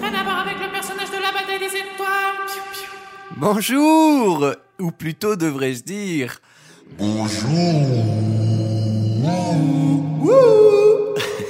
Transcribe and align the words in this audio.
Rien 0.00 0.14
à 0.14 0.22
voir 0.24 0.38
avec 0.40 0.54
le 0.60 0.72
personnage 0.72 1.10
de 1.10 1.20
la 1.20 1.30
bataille 1.32 1.58
des 1.58 1.76
étoiles. 1.76 2.46
Piou, 2.46 2.62
piou. 2.72 2.88
Bonjour 3.36 4.46
Ou 4.80 4.90
plutôt 4.90 5.36
devrais-je 5.36 5.82
dire... 5.82 6.40
Bonjour 6.98 7.52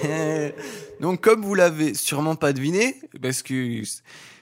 Donc 1.00 1.20
comme 1.20 1.42
vous 1.42 1.54
l'avez 1.54 1.94
sûrement 1.94 2.34
pas 2.36 2.52
deviné, 2.52 3.00
parce 3.20 3.42
que 3.42 3.82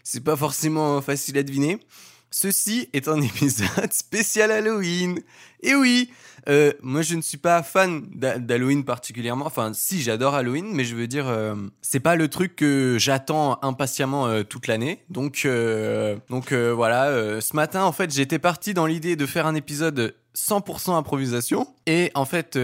c'est 0.03 0.25
pas 0.25 0.37
forcément 0.37 1.01
facile 1.03 1.37
à 1.39 1.43
deviner, 1.43 1.79
ceci 2.31 2.89
est 2.93 3.09
un 3.09 3.21
épisode 3.23 3.93
spécial 3.93 4.51
Halloween. 4.51 5.21
Et 5.63 5.75
oui, 5.75 6.11
euh, 6.49 6.73
moi 6.83 7.03
je 7.03 7.15
ne 7.17 7.23
suis 7.23 7.39
pas 7.39 7.63
fan 7.63 8.03
d'Ha- 8.15 8.39
d'Halloween 8.39 8.85
particulièrement. 8.85 9.47
Enfin, 9.47 9.73
si 9.75 10.01
j'adore 10.03 10.35
Halloween, 10.35 10.71
mais 10.73 10.85
je 10.85 10.95
veux 10.97 11.07
dire, 11.07 11.29
euh, 11.29 11.55
c'est 11.83 12.01
pas 12.01 12.17
le 12.17 12.29
truc 12.29 12.57
que 12.57 12.97
j'attends 12.99 13.59
impatiemment 13.63 14.27
euh, 14.27 14.43
toute 14.43 14.67
l'année. 14.67 15.05
Donc, 15.11 15.43
euh, 15.45 16.17
donc 16.29 16.53
euh, 16.53 16.73
voilà. 16.73 17.41
ce 17.41 17.55
matin, 17.57 17.85
en 17.85 17.93
fait, 17.93 18.13
j'étais 18.13 18.39
parti 18.39 18.75
dans 18.75 18.87
l'idée 18.87 19.17
de 19.17 19.27
faire 19.27 19.47
un 19.47 19.55
épisode 19.55 20.15
100% 20.37 20.95
improvisation. 20.97 21.67
Et 21.87 22.11
en 22.15 22.25
fait, 22.25 22.57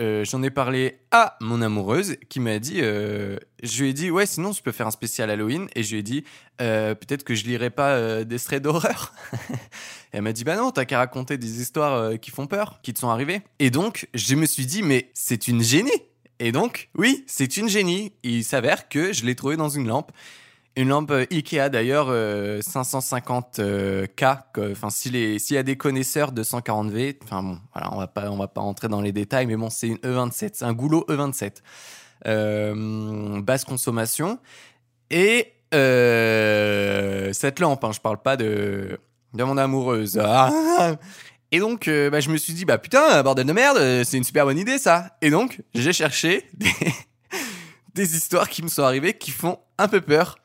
euh, 0.00 0.24
j'en 0.24 0.42
ai 0.42 0.50
parlé 0.50 1.00
à 1.10 1.36
mon 1.40 1.60
amoureuse 1.60 2.16
qui 2.28 2.38
m'a 2.40 2.58
dit, 2.58 2.78
euh, 2.78 3.36
je 3.62 3.82
lui 3.82 3.90
ai 3.90 3.92
dit, 3.92 4.10
ouais, 4.10 4.26
sinon 4.26 4.52
je 4.52 4.62
peux 4.62 4.72
faire 4.72 4.86
un 4.86 4.92
spécial 4.92 5.30
Halloween. 5.30 5.68
Et 5.74 5.82
je 5.82 5.92
lui 5.92 6.00
ai 6.00 6.02
dit, 6.02 6.24
euh, 6.60 6.94
peut-être 6.94 7.24
que 7.24 7.34
je 7.34 7.44
lirai 7.44 7.70
pas 7.70 8.24
des 8.24 8.38
threads 8.38 8.62
d'horreur. 8.62 9.12
Elle 10.12 10.22
m'a 10.22 10.32
dit, 10.32 10.44
bah 10.44 10.56
non, 10.56 10.70
t'as 10.70 10.84
qu'à 10.84 10.98
raconter 10.98 11.36
des 11.36 11.60
histoires 11.60 12.18
qui 12.20 12.30
font 12.30 12.46
peur, 12.46 12.80
qui 12.82 12.94
te 12.94 12.98
sont 12.98 13.10
arrivées. 13.10 13.42
Et 13.58 13.70
donc, 13.70 14.08
je 14.14 14.34
me 14.34 14.46
suis 14.46 14.66
dit, 14.66 14.82
mais 14.82 15.10
c'est 15.14 15.48
une 15.48 15.62
génie. 15.62 15.90
Et 16.38 16.52
donc, 16.52 16.88
oui, 16.96 17.24
c'est 17.26 17.56
une 17.56 17.68
génie. 17.68 18.12
Il 18.22 18.44
s'avère 18.44 18.88
que 18.88 19.12
je 19.12 19.26
l'ai 19.26 19.34
trouvée 19.34 19.56
dans 19.56 19.68
une 19.68 19.88
lampe. 19.88 20.12
Une 20.78 20.90
lampe 20.90 21.10
euh, 21.10 21.26
Ikea 21.32 21.70
d'ailleurs, 21.70 22.06
euh, 22.08 22.60
550K. 22.60 24.38
quoi. 24.54 24.70
Enfin, 24.70 24.90
s'il 24.90 25.16
y 25.16 25.56
a 25.56 25.62
des 25.64 25.76
connaisseurs 25.76 26.30
de 26.30 26.44
140V, 26.44 27.16
enfin 27.24 27.42
bon, 27.42 27.58
voilà, 27.74 27.92
on 27.92 27.98
va 27.98 28.06
pas, 28.06 28.30
on 28.30 28.36
va 28.36 28.46
pas 28.46 28.60
rentrer 28.60 28.86
dans 28.86 29.00
les 29.00 29.10
détails, 29.10 29.46
mais 29.46 29.56
bon, 29.56 29.70
c'est 29.70 29.88
une 29.88 29.96
E27, 29.96 30.50
c'est 30.54 30.64
un 30.64 30.72
goulot 30.72 31.04
E27. 31.08 31.56
Euh, 32.26 33.40
basse 33.40 33.64
consommation. 33.64 34.38
Et 35.10 35.52
euh, 35.74 37.32
cette 37.32 37.58
lampe, 37.58 37.82
hein, 37.82 37.90
je 37.92 37.98
parle 37.98 38.22
pas 38.22 38.36
de, 38.36 39.00
de 39.34 39.44
mon 39.44 39.56
amoureuse. 39.56 40.20
Ah. 40.24 40.94
Et 41.50 41.58
donc, 41.58 41.88
euh, 41.88 42.08
bah, 42.08 42.20
je 42.20 42.30
me 42.30 42.36
suis 42.36 42.52
dit, 42.52 42.64
bah 42.64 42.78
putain, 42.78 43.20
bordel 43.24 43.46
de 43.46 43.52
merde, 43.52 43.78
euh, 43.78 44.04
c'est 44.04 44.16
une 44.16 44.22
super 44.22 44.44
bonne 44.44 44.58
idée 44.58 44.78
ça. 44.78 45.16
Et 45.22 45.30
donc, 45.30 45.60
j'ai 45.74 45.92
cherché 45.92 46.48
des 47.94 48.14
histoires 48.16 48.48
qui 48.48 48.62
me 48.62 48.68
sont 48.68 48.84
arrivées 48.84 49.14
qui 49.14 49.32
font 49.32 49.58
un 49.76 49.88
peu 49.88 50.00
peur. 50.00 50.36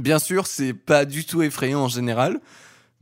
Bien 0.00 0.18
sûr, 0.18 0.46
c'est 0.46 0.72
pas 0.72 1.04
du 1.04 1.26
tout 1.26 1.42
effrayant 1.42 1.82
en 1.82 1.88
général. 1.88 2.40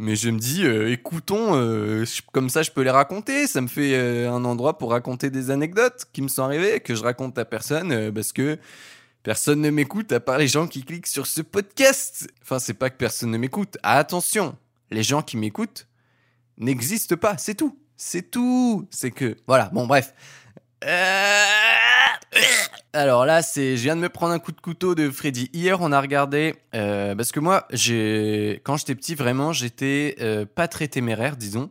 Mais 0.01 0.17
je 0.17 0.31
me 0.31 0.39
dis, 0.39 0.65
euh, 0.65 0.91
écoutons, 0.91 1.55
euh, 1.55 2.05
comme 2.33 2.51
ça 2.51 2.63
je 2.63 2.73
peux 2.73 2.83
les 2.83 2.91
raconter. 2.91 3.47
Ça 3.47 3.61
me 3.61 3.69
fait 3.69 3.95
euh, 3.95 4.33
un 4.33 4.45
endroit 4.45 4.79
pour 4.79 4.91
raconter 4.91 5.31
des 5.31 5.51
anecdotes 5.51 6.07
qui 6.13 6.23
me 6.23 6.29
sont 6.29 6.43
arrivées, 6.43 6.81
que 6.81 6.97
je 6.97 7.03
raconte 7.05 7.39
à 7.39 7.45
personne, 7.45 8.13
parce 8.13 8.33
que 8.33 8.59
personne 9.23 9.61
ne 9.61 9.71
m'écoute 9.71 10.11
à 10.11 10.19
part 10.19 10.39
les 10.39 10.49
gens 10.49 10.67
qui 10.67 10.83
cliquent 10.83 11.07
sur 11.07 11.29
ce 11.29 11.41
podcast. 11.41 12.29
Enfin, 12.43 12.59
c'est 12.59 12.75
pas 12.75 12.91
que 12.91 12.97
personne 12.97 13.31
ne 13.31 13.39
m'écoute. 13.39 13.79
Attention, 13.85 14.57
les 14.91 15.05
gens 15.05 15.23
qui 15.23 15.37
m'écoutent 15.37 15.87
n'existent 16.57 17.17
pas, 17.17 17.39
c'est 17.39 17.55
tout. 17.55 17.79
C'est 17.97 18.29
tout. 18.29 18.89
C'est 18.91 19.13
que, 19.13 19.37
voilà, 19.47 19.71
bon, 19.73 19.87
bref. 19.87 20.15
Euh, 20.85 21.45
Alors 22.93 23.27
là, 23.27 23.43
c'est, 23.43 23.77
je 23.77 23.83
viens 23.83 23.97
de 23.97 24.01
me 24.01 24.09
prendre 24.09 24.33
un 24.33 24.39
coup 24.39 24.53
de 24.53 24.61
couteau 24.61 24.95
de 24.95 25.11
Freddy. 25.11 25.51
Hier, 25.53 25.81
on 25.81 25.93
a 25.93 26.01
regardé, 26.01 26.55
euh, 26.75 27.15
parce 27.15 27.33
que 27.33 27.41
moi, 27.41 27.67
j'ai, 27.73 28.61
quand 28.65 28.77
j'étais 28.77 28.95
petit, 28.95 29.15
vraiment, 29.15 29.53
j'étais 29.53 30.17
euh, 30.21 30.47
pas 30.47 30.69
très 30.69 30.89
téméraire, 30.89 31.37
disons, 31.37 31.71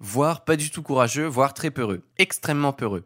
voire 0.00 0.44
pas 0.44 0.56
du 0.56 0.70
tout 0.70 0.82
courageux, 0.82 1.26
voire 1.26 1.54
très 1.54 1.70
peureux, 1.70 2.02
extrêmement 2.18 2.72
peureux. 2.72 3.04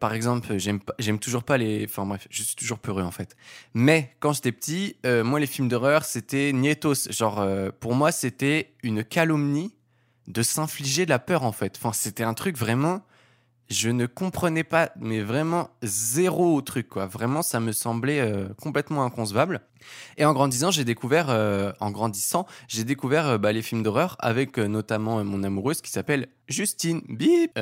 Par 0.00 0.14
exemple, 0.14 0.56
j'aime, 0.56 0.80
j'aime 0.98 1.18
toujours 1.18 1.44
pas 1.44 1.58
les, 1.58 1.84
enfin 1.84 2.06
bref, 2.06 2.26
je 2.30 2.42
suis 2.42 2.56
toujours 2.56 2.78
peureux 2.78 3.02
en 3.02 3.10
fait. 3.10 3.36
Mais 3.74 4.16
quand 4.20 4.32
j'étais 4.32 4.50
petit, 4.50 4.96
moi, 5.04 5.38
les 5.38 5.46
films 5.46 5.68
d'horreur, 5.68 6.06
c'était 6.06 6.52
nietos. 6.54 7.10
Genre, 7.10 7.46
pour 7.78 7.94
moi, 7.94 8.10
c'était 8.10 8.72
une 8.82 9.04
calomnie 9.04 9.74
de 10.28 10.42
s'infliger 10.42 11.04
de 11.04 11.10
la 11.10 11.18
peur 11.18 11.42
en 11.42 11.52
fait. 11.52 11.74
Enfin, 11.76 11.92
c'était 11.92 12.24
un 12.24 12.32
truc 12.32 12.56
vraiment 12.56 13.02
je 13.68 13.90
ne 13.90 14.06
comprenais 14.06 14.64
pas, 14.64 14.90
mais 14.96 15.20
vraiment 15.20 15.70
zéro 15.82 16.54
au 16.54 16.60
truc, 16.60 16.88
quoi. 16.88 17.06
Vraiment, 17.06 17.42
ça 17.42 17.60
me 17.60 17.72
semblait 17.72 18.20
euh, 18.20 18.48
complètement 18.60 19.04
inconcevable. 19.04 19.60
Et 20.16 20.24
en 20.24 20.32
grandissant, 20.32 20.70
j'ai 20.70 20.84
découvert, 20.84 21.30
euh, 21.30 21.72
en 21.80 21.90
grandissant, 21.90 22.46
j'ai 22.68 22.84
découvert 22.84 23.26
euh, 23.26 23.38
bah, 23.38 23.52
les 23.52 23.62
films 23.62 23.82
d'horreur 23.82 24.16
avec 24.20 24.58
euh, 24.58 24.68
notamment 24.68 25.24
mon 25.24 25.42
amoureuse 25.42 25.80
qui 25.80 25.90
s'appelle 25.90 26.28
Justine 26.48 27.02
Bip. 27.08 27.58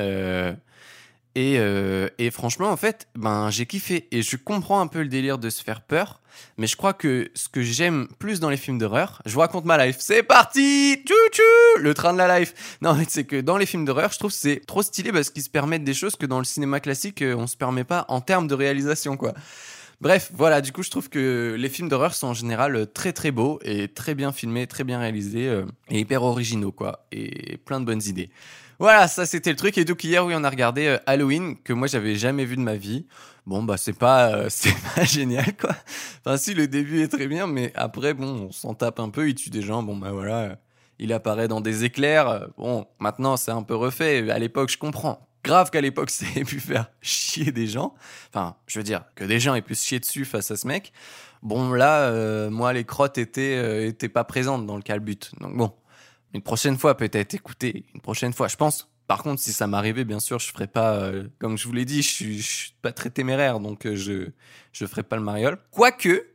Et, 1.35 1.57
euh, 1.59 2.07
et 2.17 2.31
franchement, 2.31 2.69
en 2.69 2.77
fait, 2.77 3.07
ben, 3.15 3.49
j'ai 3.49 3.65
kiffé. 3.65 4.07
Et 4.11 4.21
je 4.21 4.37
comprends 4.37 4.79
un 4.79 4.87
peu 4.87 5.01
le 5.01 5.09
délire 5.09 5.37
de 5.37 5.49
se 5.49 5.63
faire 5.63 5.81
peur. 5.81 6.21
Mais 6.57 6.67
je 6.67 6.75
crois 6.75 6.93
que 6.93 7.29
ce 7.33 7.49
que 7.49 7.61
j'aime 7.61 8.07
plus 8.19 8.39
dans 8.39 8.49
les 8.49 8.57
films 8.57 8.77
d'horreur, 8.77 9.21
je 9.25 9.33
vous 9.33 9.39
raconte 9.39 9.65
ma 9.65 9.85
life. 9.85 9.97
C'est 9.99 10.23
parti 10.23 10.95
Tchou-tchou 11.05 11.81
Le 11.81 11.93
train 11.93 12.13
de 12.13 12.17
la 12.17 12.39
life 12.39 12.77
Non, 12.81 12.93
mais 12.93 13.05
c'est 13.07 13.25
que 13.25 13.39
dans 13.39 13.57
les 13.57 13.65
films 13.65 13.85
d'horreur, 13.85 14.11
je 14.11 14.19
trouve 14.19 14.31
que 14.31 14.37
c'est 14.37 14.61
trop 14.65 14.81
stylé 14.81 15.11
parce 15.11 15.29
qu'ils 15.29 15.43
se 15.43 15.49
permettent 15.49 15.83
des 15.83 15.93
choses 15.93 16.15
que 16.15 16.25
dans 16.25 16.39
le 16.39 16.45
cinéma 16.45 16.79
classique, 16.79 17.21
euh, 17.21 17.35
on 17.35 17.47
se 17.47 17.57
permet 17.57 17.83
pas 17.83 18.05
en 18.07 18.21
termes 18.21 18.47
de 18.47 18.55
réalisation, 18.55 19.17
quoi. 19.17 19.33
Bref, 20.01 20.29
voilà, 20.33 20.59
du 20.59 20.73
coup, 20.73 20.83
je 20.83 20.91
trouve 20.91 21.09
que 21.09 21.55
les 21.57 21.69
films 21.69 21.87
d'horreur 21.87 22.13
sont 22.13 22.27
en 22.27 22.33
général 22.33 22.75
euh, 22.75 22.85
très 22.85 23.13
très 23.13 23.31
beaux 23.31 23.59
et 23.63 23.87
très 23.87 24.13
bien 24.13 24.33
filmés, 24.33 24.67
très 24.67 24.83
bien 24.83 24.99
réalisés 24.99 25.47
euh, 25.47 25.65
et 25.89 25.99
hyper 25.99 26.23
originaux, 26.23 26.71
quoi. 26.71 27.07
Et 27.11 27.57
plein 27.57 27.79
de 27.79 27.85
bonnes 27.85 28.03
idées. 28.05 28.29
Voilà, 28.79 29.07
ça 29.07 29.25
c'était 29.25 29.49
le 29.51 29.55
truc. 29.55 29.77
Et 29.77 29.85
donc 29.85 30.03
hier, 30.03 30.25
oui, 30.25 30.33
on 30.35 30.43
a 30.43 30.49
regardé 30.49 30.87
euh, 30.87 30.97
Halloween, 31.05 31.55
que 31.63 31.73
moi 31.73 31.87
j'avais 31.87 32.15
jamais 32.15 32.45
vu 32.45 32.55
de 32.55 32.61
ma 32.61 32.75
vie. 32.75 33.05
Bon, 33.45 33.63
bah 33.63 33.77
c'est 33.77 33.97
pas, 33.97 34.35
euh, 34.35 34.47
c'est 34.49 34.75
pas 34.95 35.03
génial, 35.03 35.55
quoi. 35.55 35.75
Enfin, 36.25 36.37
si, 36.37 36.53
le 36.53 36.67
début 36.67 37.01
est 37.01 37.07
très 37.07 37.27
bien, 37.27 37.47
mais 37.47 37.71
après, 37.75 38.13
bon, 38.13 38.47
on 38.47 38.51
s'en 38.51 38.73
tape 38.73 38.99
un 38.99 39.09
peu, 39.09 39.29
il 39.29 39.35
tue 39.35 39.49
des 39.49 39.61
gens, 39.61 39.83
bon, 39.83 39.95
bah 39.97 40.11
voilà. 40.11 40.39
euh, 40.39 40.55
Il 40.99 41.13
apparaît 41.13 41.47
dans 41.47 41.61
des 41.61 41.83
éclairs. 41.85 42.47
Bon, 42.57 42.87
maintenant 42.99 43.37
c'est 43.37 43.51
un 43.51 43.63
peu 43.63 43.75
refait. 43.75 44.29
À 44.29 44.39
l'époque, 44.39 44.69
je 44.69 44.77
comprends. 44.77 45.27
Grave 45.43 45.69
qu'à 45.69 45.81
l'époque, 45.81 46.09
ça 46.11 46.25
ait 46.35 46.43
pu 46.43 46.59
faire 46.59 46.87
chier 47.01 47.51
des 47.51 47.67
gens. 47.67 47.93
Enfin, 48.33 48.55
je 48.67 48.79
veux 48.79 48.83
dire, 48.83 49.03
que 49.15 49.23
des 49.23 49.39
gens 49.39 49.55
aient 49.55 49.61
pu 49.61 49.75
se 49.75 49.85
chier 49.85 49.99
dessus 49.99 50.25
face 50.25 50.51
à 50.51 50.57
ce 50.57 50.67
mec. 50.67 50.91
Bon, 51.43 51.71
là, 51.73 52.49
moi, 52.49 52.73
les 52.73 52.83
crottes 52.85 53.19
étaient, 53.19 53.87
étaient 53.87 54.09
pas 54.09 54.23
présentes 54.23 54.65
dans 54.65 54.75
le 54.77 54.81
calbut. 54.81 55.19
Donc 55.39 55.55
bon, 55.55 55.71
une 56.35 56.41
prochaine 56.41 56.77
fois 56.77 56.97
peut-être, 56.97 57.33
écoutez, 57.33 57.85
une 57.93 58.01
prochaine 58.01 58.33
fois. 58.33 58.49
Je 58.49 58.57
pense, 58.57 58.89
par 59.07 59.23
contre, 59.23 59.41
si 59.41 59.53
ça 59.53 59.67
m'arrivait, 59.67 60.03
bien 60.03 60.19
sûr, 60.19 60.37
je 60.37 60.51
ferais 60.51 60.67
pas, 60.67 60.95
euh, 60.95 61.29
comme 61.39 61.57
je 61.57 61.65
vous 61.65 61.71
l'ai 61.71 61.85
dit, 61.85 62.01
je 62.01 62.09
suis, 62.09 62.43
suis 62.43 62.73
pas 62.81 62.91
très 62.91 63.09
téméraire, 63.09 63.61
donc 63.61 63.85
euh, 63.85 63.95
je, 63.95 64.31
je 64.73 64.85
ferais 64.85 65.03
pas 65.03 65.15
le 65.15 65.21
mariole. 65.21 65.57
Quoique, 65.71 66.27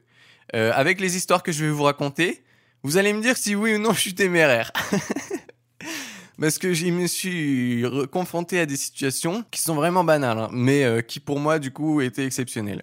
euh, 0.55 0.73
avec 0.75 1.01
les 1.01 1.17
histoires 1.17 1.43
que 1.43 1.53
je 1.53 1.67
vais 1.67 1.71
vous 1.71 1.83
raconter, 1.83 2.43
vous 2.83 2.97
allez 2.97 3.13
me 3.13 3.21
dire 3.21 3.37
si 3.37 3.55
oui 3.55 3.75
ou 3.75 3.79
non 3.79 3.93
je 3.95 4.01
suis 4.01 4.15
téméraire. 4.15 4.73
Parce 6.41 6.57
que 6.57 6.73
je 6.73 6.87
me 6.87 7.07
suis 7.07 7.85
confronté 8.11 8.59
à 8.59 8.65
des 8.65 8.79
situations 8.79 9.45
qui 9.51 9.61
sont 9.61 9.75
vraiment 9.75 10.05
banales, 10.05 10.39
hein, 10.39 10.49
mais 10.51 11.05
qui 11.07 11.21
pour 11.21 11.39
moi, 11.39 11.59
du 11.59 11.71
coup, 11.71 12.01
étaient 12.01 12.25
exceptionnelles. 12.25 12.83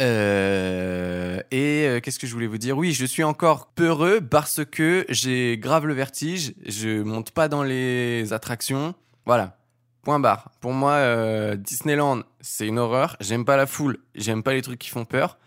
Euh, 0.00 1.40
et 1.50 1.86
euh, 1.86 2.00
qu'est-ce 2.00 2.18
que 2.18 2.26
je 2.26 2.32
voulais 2.32 2.46
vous 2.46 2.58
dire? 2.58 2.76
Oui, 2.78 2.92
je 2.92 3.04
suis 3.04 3.22
encore 3.22 3.66
peureux 3.68 4.20
parce 4.20 4.64
que 4.64 5.04
j'ai 5.08 5.58
grave 5.58 5.86
le 5.86 5.94
vertige. 5.94 6.54
Je 6.64 7.02
monte 7.02 7.32
pas 7.32 7.48
dans 7.48 7.62
les 7.62 8.32
attractions. 8.32 8.94
Voilà. 9.26 9.56
Point 10.02 10.20
barre. 10.20 10.50
Pour 10.60 10.72
moi, 10.72 10.92
euh, 10.92 11.56
Disneyland, 11.56 12.22
c'est 12.40 12.66
une 12.66 12.78
horreur. 12.78 13.16
J'aime 13.20 13.44
pas 13.44 13.56
la 13.56 13.66
foule. 13.66 13.98
J'aime 14.14 14.42
pas 14.42 14.54
les 14.54 14.62
trucs 14.62 14.78
qui 14.78 14.88
font 14.88 15.04
peur. 15.04 15.38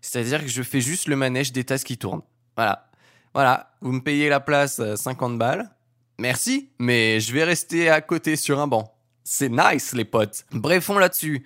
C'est-à-dire 0.00 0.42
que 0.42 0.48
je 0.48 0.62
fais 0.62 0.80
juste 0.80 1.08
le 1.08 1.16
manège 1.16 1.52
des 1.52 1.64
tasses 1.64 1.84
qui 1.84 1.98
tournent. 1.98 2.22
Voilà. 2.56 2.88
Voilà. 3.34 3.72
Vous 3.82 3.92
me 3.92 4.00
payez 4.00 4.30
la 4.30 4.40
place 4.40 4.80
euh, 4.80 4.96
50 4.96 5.36
balles. 5.38 5.70
Merci. 6.18 6.70
Mais 6.78 7.20
je 7.20 7.32
vais 7.34 7.44
rester 7.44 7.90
à 7.90 8.00
côté 8.00 8.36
sur 8.36 8.58
un 8.58 8.66
banc. 8.66 8.94
C'est 9.24 9.50
nice, 9.50 9.92
les 9.92 10.06
potes. 10.06 10.46
Brefons 10.52 10.98
là-dessus. 10.98 11.44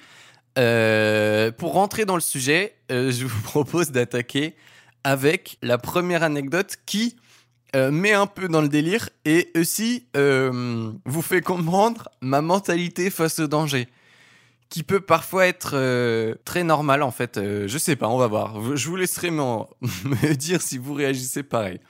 Euh, 0.58 1.50
pour 1.50 1.72
rentrer 1.72 2.04
dans 2.04 2.14
le 2.14 2.20
sujet, 2.20 2.74
euh, 2.90 3.10
je 3.10 3.26
vous 3.26 3.40
propose 3.44 3.90
d'attaquer 3.90 4.54
avec 5.04 5.58
la 5.62 5.78
première 5.78 6.22
anecdote 6.22 6.76
qui 6.86 7.16
euh, 7.74 7.90
met 7.90 8.12
un 8.12 8.26
peu 8.26 8.48
dans 8.48 8.60
le 8.60 8.68
délire 8.68 9.08
et 9.24 9.50
aussi 9.56 10.06
euh, 10.16 10.92
vous 11.06 11.22
fait 11.22 11.40
comprendre 11.40 12.08
ma 12.20 12.42
mentalité 12.42 13.10
face 13.10 13.38
au 13.38 13.46
danger, 13.46 13.88
qui 14.68 14.82
peut 14.82 15.00
parfois 15.00 15.46
être 15.46 15.72
très 16.44 16.64
normale 16.64 17.02
en 17.02 17.10
fait. 17.10 17.40
Je 17.66 17.78
sais 17.78 17.96
pas, 17.96 18.08
on 18.08 18.18
va 18.18 18.26
voir. 18.26 18.76
Je 18.76 18.88
vous 18.88 18.96
laisserai 18.96 19.30
me 19.30 20.34
dire 20.34 20.62
si 20.62 20.78
vous 20.78 20.94
réagissez 20.94 21.42
pareil. 21.42 21.80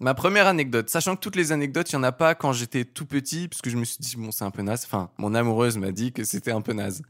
Ma 0.00 0.12
première 0.12 0.48
anecdote, 0.48 0.90
sachant 0.90 1.14
que 1.14 1.20
toutes 1.20 1.36
les 1.36 1.52
anecdotes, 1.52 1.92
il 1.92 1.96
n'y 1.96 2.00
en 2.00 2.02
a 2.02 2.12
pas 2.12 2.34
quand 2.34 2.52
j'étais 2.52 2.84
tout 2.84 3.06
petit, 3.06 3.46
parce 3.48 3.62
que 3.62 3.70
je 3.70 3.76
me 3.76 3.84
suis 3.84 3.98
dit, 4.00 4.16
bon, 4.16 4.32
c'est 4.32 4.44
un 4.44 4.50
peu 4.50 4.62
naze. 4.62 4.84
Enfin, 4.84 5.08
mon 5.18 5.34
amoureuse 5.34 5.78
m'a 5.78 5.92
dit 5.92 6.12
que 6.12 6.24
c'était 6.24 6.50
un 6.50 6.60
peu 6.60 6.72
naze. 6.72 7.02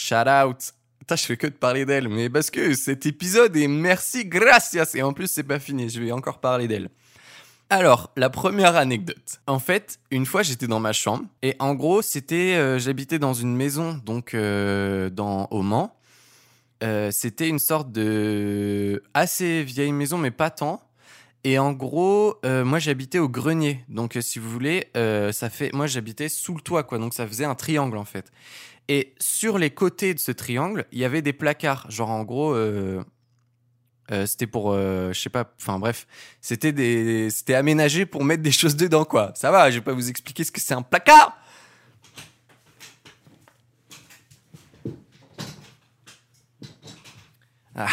Shout 0.00 0.28
out. 0.28 0.72
Putain, 0.98 1.16
je 1.16 1.24
fais 1.24 1.36
que 1.36 1.46
de 1.46 1.52
parler 1.52 1.84
d'elle, 1.84 2.08
mais 2.08 2.30
parce 2.30 2.50
que 2.50 2.72
cet 2.72 3.04
épisode 3.04 3.54
est 3.54 3.68
merci, 3.68 4.24
gracias. 4.24 4.94
Et 4.94 5.02
en 5.02 5.12
plus, 5.12 5.30
c'est 5.30 5.42
pas 5.42 5.58
fini, 5.58 5.90
je 5.90 6.00
vais 6.00 6.10
encore 6.10 6.40
parler 6.40 6.66
d'elle. 6.68 6.88
Alors, 7.68 8.10
la 8.16 8.30
première 8.30 8.76
anecdote. 8.76 9.40
En 9.46 9.58
fait, 9.58 10.00
une 10.10 10.24
fois, 10.24 10.42
j'étais 10.42 10.66
dans 10.66 10.80
ma 10.80 10.94
chambre 10.94 11.24
et 11.42 11.54
en 11.58 11.74
gros, 11.74 12.00
c'était, 12.00 12.56
euh, 12.56 12.78
j'habitais 12.78 13.18
dans 13.18 13.34
une 13.34 13.54
maison, 13.54 14.00
donc 14.06 14.32
euh, 14.32 15.10
dans 15.10 15.48
au 15.50 15.60
Mans. 15.60 15.94
Euh, 16.82 17.10
c'était 17.12 17.48
une 17.48 17.58
sorte 17.58 17.92
de 17.92 19.02
assez 19.12 19.62
vieille 19.64 19.92
maison, 19.92 20.16
mais 20.16 20.30
pas 20.30 20.48
tant. 20.48 20.82
Et 21.44 21.58
en 21.58 21.72
gros, 21.72 22.38
moi 22.44 22.78
j'habitais 22.78 23.18
au 23.18 23.28
grenier. 23.28 23.84
Donc 23.88 24.16
si 24.20 24.38
vous 24.38 24.50
voulez, 24.50 24.90
ça 24.94 25.48
fait 25.48 25.72
moi 25.72 25.86
j'habitais 25.86 26.28
sous 26.28 26.54
le 26.54 26.60
toit 26.60 26.82
quoi. 26.82 26.98
Donc 26.98 27.14
ça 27.14 27.26
faisait 27.26 27.46
un 27.46 27.54
triangle 27.54 27.96
en 27.96 28.04
fait. 28.04 28.30
Et 28.92 29.14
sur 29.20 29.56
les 29.56 29.70
côtés 29.70 30.14
de 30.14 30.18
ce 30.18 30.32
triangle, 30.32 30.84
il 30.90 30.98
y 30.98 31.04
avait 31.04 31.22
des 31.22 31.32
placards. 31.32 31.88
Genre 31.92 32.10
en 32.10 32.24
gros 32.24 32.54
euh, 32.54 33.04
euh, 34.10 34.26
c'était 34.26 34.48
pour 34.48 34.72
euh, 34.72 35.12
je 35.12 35.20
sais 35.20 35.30
pas 35.30 35.48
enfin 35.60 35.78
bref, 35.78 36.08
c'était 36.40 36.72
des 36.72 37.30
c'était 37.30 37.54
aménagé 37.54 38.04
pour 38.04 38.24
mettre 38.24 38.42
des 38.42 38.50
choses 38.50 38.74
dedans 38.74 39.04
quoi. 39.04 39.30
Ça 39.36 39.52
va, 39.52 39.70
je 39.70 39.76
vais 39.76 39.84
pas 39.84 39.92
vous 39.92 40.10
expliquer 40.10 40.42
ce 40.42 40.50
que 40.50 40.60
c'est 40.60 40.74
un 40.74 40.82
placard. 40.82 41.38
Ah, 47.76 47.86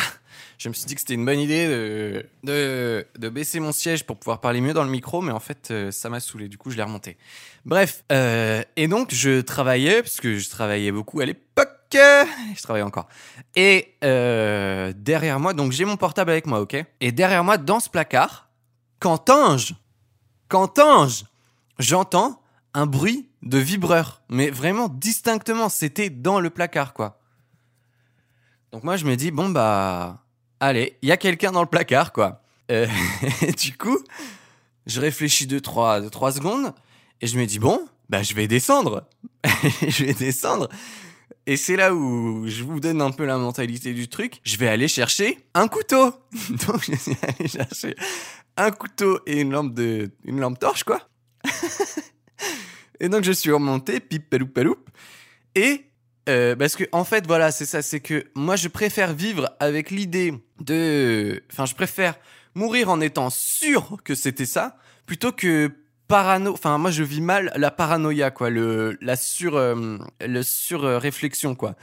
je 0.58 0.70
me 0.70 0.74
suis 0.74 0.86
dit 0.86 0.96
que 0.96 1.02
c'était 1.02 1.14
une 1.14 1.26
bonne 1.26 1.40
idée 1.40 1.68
de, 1.68 2.26
de, 2.44 3.06
de 3.18 3.30
baisser 3.30 3.60
mon 3.60 3.72
siège 3.72 4.06
pour 4.06 4.18
pouvoir 4.18 4.42
parler 4.42 4.60
mieux 4.60 4.74
dans 4.74 4.84
le 4.84 4.90
micro, 4.90 5.22
mais 5.22 5.32
en 5.32 5.40
fait, 5.40 5.70
euh, 5.70 5.92
ça 5.92 6.10
m'a 6.10 6.20
saoulé. 6.20 6.48
Du 6.48 6.58
coup, 6.58 6.72
je 6.72 6.78
l'ai 6.78 6.84
remonté. 6.84 7.18
Bref, 7.66 8.04
euh, 8.12 8.64
et 8.76 8.88
donc, 8.88 9.14
je 9.14 9.42
travaillais, 9.42 10.02
parce 10.02 10.20
que 10.20 10.38
je 10.38 10.50
travaillais 10.50 10.92
beaucoup 10.92 11.20
à 11.20 11.26
l'époque. 11.26 11.70
Je 11.94 12.62
travaillais 12.62 12.84
encore. 12.84 13.08
Et 13.56 13.96
euh, 14.04 14.94
derrière 14.96 15.40
moi, 15.40 15.54
donc 15.54 15.72
j'ai 15.72 15.86
mon 15.86 15.96
portable 15.96 16.32
avec 16.32 16.46
moi, 16.46 16.60
ok? 16.60 16.76
Et 17.00 17.12
derrière 17.12 17.44
moi, 17.44 17.58
dans 17.58 17.80
ce 17.80 17.90
placard, 17.90 18.50
qu'entends-je? 19.00 19.74
Qu'entends-je? 20.50 21.24
J'entends 21.80 22.42
un 22.74 22.88
bruit 22.88 23.30
de 23.44 23.58
vibreur. 23.58 24.22
Mais 24.28 24.50
vraiment 24.50 24.90
distinctement, 24.90 25.70
c'était 25.70 26.10
dans 26.10 26.40
le 26.40 26.50
placard, 26.50 26.94
quoi. 26.94 27.22
Donc 28.72 28.84
moi, 28.84 28.98
je 28.98 29.06
me 29.06 29.16
dis, 29.16 29.32
bon, 29.32 29.50
bah, 29.50 30.26
allez, 30.60 30.98
il 31.02 31.10
y 31.10 31.12
a 31.12 31.18
quelqu'un 31.18 31.52
dans 31.52 31.62
le 31.62 31.68
placard, 31.68 32.14
quoi. 32.14 32.42
Euh, 32.72 32.88
du 33.58 33.78
coup, 33.78 34.00
je 34.86 35.00
réfléchis 35.00 35.48
deux 35.48 35.62
trois, 35.62 36.02
deux, 36.02 36.10
trois 36.10 36.32
secondes 36.32 36.74
et 37.22 37.28
je 37.28 37.38
me 37.38 37.46
dis, 37.46 37.60
bon, 37.60 37.88
bah, 38.10 38.24
je 38.24 38.34
vais 38.34 38.48
descendre. 38.48 39.08
je 39.88 40.06
vais 40.06 40.14
descendre. 40.14 40.70
Et 41.46 41.56
c'est 41.56 41.78
là 41.78 41.94
où 41.94 42.46
je 42.48 42.64
vous 42.64 42.80
donne 42.80 43.02
un 43.02 43.12
peu 43.12 43.26
la 43.26 43.38
mentalité 43.38 43.94
du 43.94 44.10
truc. 44.10 44.42
Je 44.44 44.58
vais 44.58 44.68
aller 44.68 44.88
chercher 44.88 45.38
un 45.54 45.68
couteau. 45.68 46.14
Donc, 46.68 46.86
je 46.86 46.96
suis 46.96 47.18
allé 47.22 47.48
chercher 47.48 47.96
un 48.58 48.72
couteau 48.72 49.20
et 49.26 49.42
une 49.42 49.52
lampe 49.52 49.74
de, 49.74 50.12
une 50.26 50.40
lampe 50.40 50.60
torche, 50.60 50.84
quoi. 50.84 51.08
et 53.00 53.08
donc, 53.08 53.24
je 53.24 53.32
suis 53.32 53.52
remonté, 53.52 54.00
pip, 54.00 54.30
paloup, 54.30 54.48
paloup. 54.48 54.76
Et 55.54 55.87
euh, 56.28 56.56
parce 56.56 56.76
que 56.76 56.84
en 56.92 57.04
fait 57.04 57.26
voilà 57.26 57.52
c'est 57.52 57.66
ça 57.66 57.82
c'est 57.82 58.00
que 58.00 58.26
moi 58.36 58.56
je 58.56 58.68
préfère 58.68 59.14
vivre 59.14 59.50
avec 59.60 59.92
l'idée 59.92 60.34
de 60.60 61.42
enfin 61.52 61.66
je 61.66 61.76
préfère 61.76 62.16
mourir 62.56 62.90
en 62.90 63.00
étant 63.02 63.30
sûr 63.30 63.98
que 64.04 64.16
c'était 64.16 64.46
ça 64.46 64.78
plutôt 65.06 65.32
que 65.32 65.72
parano 66.08 66.54
enfin 66.54 66.78
moi 66.78 66.92
je 66.92 67.04
vis 67.04 67.22
mal 67.22 67.52
la 67.56 67.72
paranoïa 67.72 68.32
quoi 68.32 68.50
le 68.50 68.98
la 69.02 69.16
sur 69.16 69.56
euh, 69.56 69.98
le 70.22 70.44
sur 70.44 70.82
réflexion 70.84 71.56
quoi. 71.56 71.76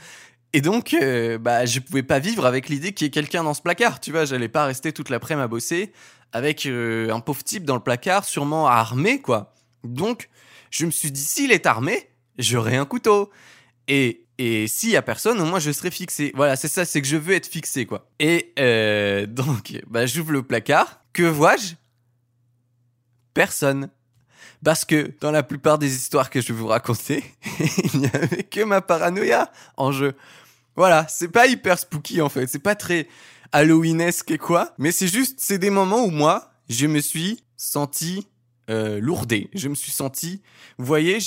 Et 0.53 0.61
donc 0.61 0.93
euh, 0.93 1.37
bah 1.37 1.65
je 1.65 1.79
pouvais 1.79 2.03
pas 2.03 2.19
vivre 2.19 2.45
avec 2.45 2.69
l'idée 2.69 2.93
qu'il 2.93 3.05
y 3.05 3.07
ait 3.07 3.11
quelqu'un 3.11 3.43
dans 3.43 3.53
ce 3.53 3.61
placard 3.61 3.99
tu 3.99 4.11
vois 4.11 4.25
j'allais 4.25 4.47
pas 4.47 4.65
rester 4.65 4.93
toute 4.93 5.09
l'après-midi 5.09 5.43
à 5.43 5.47
bosser 5.47 5.91
avec 6.31 6.65
euh, 6.65 7.11
un 7.11 7.19
pauvre 7.19 7.43
type 7.43 7.65
dans 7.65 7.75
le 7.75 7.81
placard 7.81 8.25
sûrement 8.25 8.67
armé 8.67 9.21
quoi. 9.21 9.53
Donc 9.83 10.29
je 10.71 10.85
me 10.85 10.91
suis 10.91 11.11
dit 11.11 11.23
s'il 11.23 11.51
est 11.51 11.65
armé 11.65 12.09
j'aurai 12.37 12.77
un 12.77 12.85
couteau 12.85 13.31
et 13.87 14.25
et 14.37 14.67
s'il 14.67 14.89
y 14.89 14.97
a 14.97 15.01
personne, 15.01 15.39
au 15.39 15.45
moins 15.45 15.59
je 15.59 15.71
serai 15.71 15.91
fixé. 15.91 16.31
Voilà, 16.35 16.55
c'est 16.55 16.67
ça, 16.67 16.83
c'est 16.85 17.01
que 17.01 17.07
je 17.07 17.17
veux 17.17 17.33
être 17.33 17.47
fixé, 17.47 17.85
quoi. 17.85 18.09
Et 18.19 18.53
euh, 18.59 19.25
donc, 19.27 19.81
bah, 19.87 20.05
j'ouvre 20.05 20.31
le 20.31 20.43
placard. 20.43 21.01
Que 21.13 21.23
vois-je? 21.23 21.75
Personne. 23.33 23.89
Parce 24.63 24.83
que 24.83 25.13
dans 25.21 25.31
la 25.31 25.43
plupart 25.43 25.77
des 25.77 25.95
histoires 25.95 26.29
que 26.29 26.41
je 26.41 26.47
vais 26.47 26.59
vous 26.59 26.67
raconter, 26.67 27.23
il 27.93 28.01
n'y 28.01 28.07
avait 28.07 28.43
que 28.43 28.61
ma 28.61 28.81
paranoïa 28.81 29.51
en 29.77 29.91
jeu. 29.91 30.15
Voilà, 30.75 31.05
c'est 31.07 31.29
pas 31.29 31.47
hyper 31.47 31.79
spooky 31.79 32.21
en 32.21 32.29
fait, 32.29 32.47
c'est 32.47 32.59
pas 32.59 32.75
très 32.75 33.07
Halloweenesque 33.53 34.31
et 34.31 34.37
quoi, 34.37 34.73
mais 34.77 34.91
c'est 34.91 35.07
juste, 35.07 35.39
c'est 35.39 35.57
des 35.57 35.69
moments 35.69 36.03
où 36.03 36.09
moi, 36.09 36.51
je 36.67 36.87
me 36.87 36.99
suis 36.99 37.43
senti 37.55 38.27
euh, 38.69 38.99
lourdé. 38.99 39.49
Je 39.53 39.67
me 39.69 39.75
suis 39.75 39.91
senti, 39.91 40.41
vous 40.79 40.85
voyez, 40.85 41.19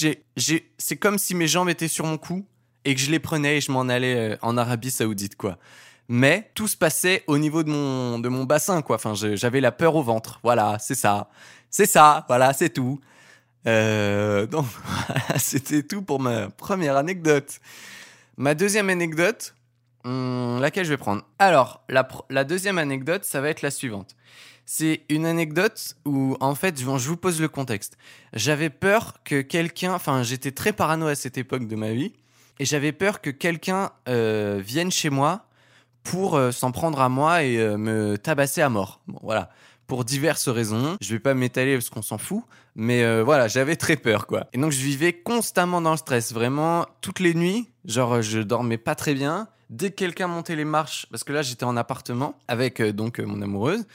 c'est 0.79 0.97
comme 0.97 1.19
si 1.19 1.35
mes 1.35 1.47
jambes 1.47 1.69
étaient 1.69 1.89
sur 1.89 2.05
mon 2.05 2.19
cou 2.19 2.45
et 2.85 2.95
que 2.95 3.01
je 3.01 3.11
les 3.11 3.21
prenais 3.21 3.59
et 3.59 3.61
je 3.61 3.71
m'en 3.71 3.83
allais 3.83 4.33
euh, 4.33 4.37
en 4.43 4.57
Arabie 4.57 4.91
Saoudite, 4.91 5.37
quoi. 5.37 5.59
Mais 6.09 6.51
tout 6.55 6.67
se 6.67 6.77
passait 6.77 7.23
au 7.27 7.39
niveau 7.39 7.63
de 7.63 7.71
mon, 7.71 8.19
de 8.19 8.29
mon 8.29 8.45
bassin, 8.45 8.83
quoi. 8.83 8.97
Enfin, 8.97 9.15
j'avais 9.15 9.61
la 9.61 9.71
peur 9.71 9.95
au 9.95 10.03
ventre. 10.03 10.41
Voilà, 10.43 10.79
c'est 10.81 10.95
ça. 10.95 11.29
C'est 11.71 11.87
ça, 11.87 12.25
voilà, 12.29 12.53
c'est 12.55 12.71
tout. 12.71 12.99
Euh, 13.67 14.47
donc, 14.49 14.67
c'était 15.37 15.83
tout 15.83 16.03
pour 16.03 16.19
ma 16.19 16.49
première 16.49 16.97
anecdote. 16.97 17.61
Ma 18.37 18.55
deuxième 18.55 18.91
anecdote, 18.91 19.55
hum, 20.05 20.61
laquelle 20.61 20.85
je 20.85 20.91
vais 20.91 20.97
prendre? 20.97 21.23
Alors, 21.39 21.85
la 21.89 22.45
deuxième 22.45 22.79
anecdote, 22.79 23.25
ça 23.25 23.41
va 23.41 23.51
être 23.51 23.63
la 23.63 23.71
suivante. 23.71 24.17
C'est 24.71 25.01
une 25.09 25.25
anecdote 25.25 25.97
où, 26.05 26.37
en 26.41 26.55
fait, 26.55 26.79
je 26.79 26.85
vous 26.85 27.17
pose 27.17 27.41
le 27.41 27.49
contexte. 27.49 27.97
J'avais 28.35 28.69
peur 28.69 29.15
que 29.25 29.41
quelqu'un, 29.41 29.95
enfin, 29.95 30.23
j'étais 30.23 30.51
très 30.51 30.75
parano 30.75 31.07
à 31.07 31.15
cette 31.15 31.39
époque 31.39 31.67
de 31.67 31.75
ma 31.75 31.93
vie, 31.93 32.13
et 32.59 32.67
j'avais 32.67 32.93
peur 32.93 33.23
que 33.23 33.31
quelqu'un 33.31 33.93
euh, 34.11 34.61
vienne 34.63 34.91
chez 34.91 35.09
moi 35.09 35.47
pour 36.03 36.37
euh, 36.37 36.51
s'en 36.53 36.71
prendre 36.71 37.01
à 37.01 37.09
moi 37.09 37.45
et 37.45 37.57
euh, 37.57 37.79
me 37.79 38.19
tabasser 38.19 38.61
à 38.61 38.69
mort. 38.69 39.01
Bon, 39.09 39.19
voilà. 39.23 39.49
Pour 39.87 40.05
diverses 40.05 40.51
raisons. 40.51 40.99
Je 41.01 41.15
vais 41.15 41.19
pas 41.19 41.33
m'étaler 41.33 41.73
parce 41.73 41.89
qu'on 41.89 42.03
s'en 42.03 42.19
fout. 42.19 42.43
Mais 42.75 43.23
voilà, 43.23 43.49
j'avais 43.49 43.75
très 43.75 43.97
peur, 43.97 44.27
quoi. 44.27 44.49
Et 44.53 44.59
donc, 44.59 44.71
je 44.71 44.83
vivais 44.83 45.15
constamment 45.15 45.81
dans 45.81 45.93
le 45.93 45.97
stress. 45.97 46.35
Vraiment, 46.35 46.85
toutes 47.01 47.21
les 47.21 47.33
nuits. 47.33 47.71
Genre, 47.87 48.21
je 48.21 48.41
dormais 48.41 48.77
pas 48.77 48.95
très 48.95 49.15
bien. 49.15 49.49
Dès 49.71 49.89
que 49.91 49.95
quelqu'un 49.95 50.27
montait 50.27 50.57
les 50.57 50.67
marches, 50.67 51.07
parce 51.11 51.25
que 51.25 51.33
là, 51.33 51.41
j'étais 51.41 51.65
en 51.65 51.77
appartement 51.79 52.39
avec 52.49 52.83
donc 52.83 53.19
mon 53.19 53.41
amoureuse. 53.41 53.87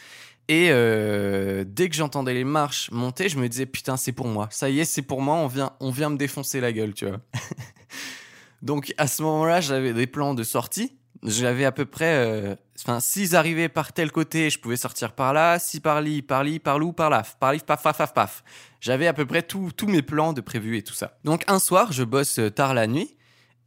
Et 0.48 0.70
euh, 0.72 1.64
dès 1.66 1.90
que 1.90 1.96
j'entendais 1.96 2.34
les 2.34 2.44
marches 2.44 2.92
monter, 2.92 3.30
je 3.30 3.38
me 3.40 3.48
disais 3.48 3.66
putain, 3.66 3.98
c'est 3.98 4.12
pour 4.12 4.28
moi. 4.28 4.48
Ça 4.52 4.70
y 4.70 4.80
est, 4.80 4.86
c'est 4.86 5.02
pour 5.02 5.22
moi. 5.22 5.36
On 5.36 5.48
vient, 5.48 5.74
on 5.80 5.90
vient 5.90 6.10
me 6.10 6.18
défoncer 6.18 6.60
la 6.60 6.72
gueule, 6.72 6.94
tu 6.94 7.06
vois. 7.06 7.20
Donc 8.62 8.94
à 8.98 9.08
ce 9.08 9.22
moment-là, 9.24 9.62
j'avais 9.62 9.94
des 9.94 10.08
plans 10.08 10.34
de 10.34 10.44
sortie. 10.44 10.98
J'avais 11.26 11.64
à 11.64 11.72
peu 11.72 11.86
près, 11.86 12.16
euh, 12.16 12.56
enfin, 12.82 13.00
s'ils 13.00 13.38
arrivaient 13.38 13.70
par 13.70 13.94
tel 13.94 14.12
côté, 14.12 14.50
je 14.50 14.60
pouvais 14.60 14.76
sortir 14.76 15.14
par 15.14 15.32
là. 15.32 15.58
Si 15.58 15.80
par 15.80 16.02
li, 16.02 16.22
par 16.22 16.44
li, 16.44 16.60
par 16.60 16.80
loup, 16.80 16.92
par 16.92 17.10
là, 17.10 17.24
par 17.40 17.54
li, 17.54 17.60
paf, 17.60 17.82
paf, 17.82 17.98
paf, 17.98 18.14
paf. 18.14 18.44
J'avais 18.82 19.08
à 19.08 19.14
peu 19.14 19.26
près 19.26 19.42
tous 19.44 19.72
mes 19.88 20.02
plans 20.02 20.34
de 20.34 20.42
prévus 20.42 20.78
et 20.78 20.84
tout 20.84 20.94
ça. 20.94 21.18
Donc 21.24 21.46
un 21.48 21.60
soir, 21.60 21.94
je 21.94 22.04
bosse 22.04 22.40
euh, 22.40 22.50
tard 22.50 22.74
la 22.74 22.88
nuit 22.88 23.16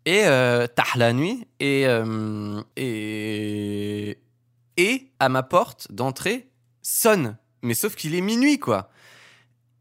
et 0.07 0.27
euh, 0.27 0.67
tard 0.67 0.97
la 0.97 1.13
nuit 1.13 1.47
et 1.61 1.87
euh, 1.87 2.63
et 2.77 4.19
et 4.77 5.11
à 5.19 5.29
ma 5.29 5.43
porte 5.43 5.91
d'entrée 5.91 6.49
sonne. 6.87 7.37
Mais 7.63 7.75
sauf 7.75 7.95
qu'il 7.97 8.15
est 8.15 8.21
minuit 8.21 8.59
quoi. 8.59 8.91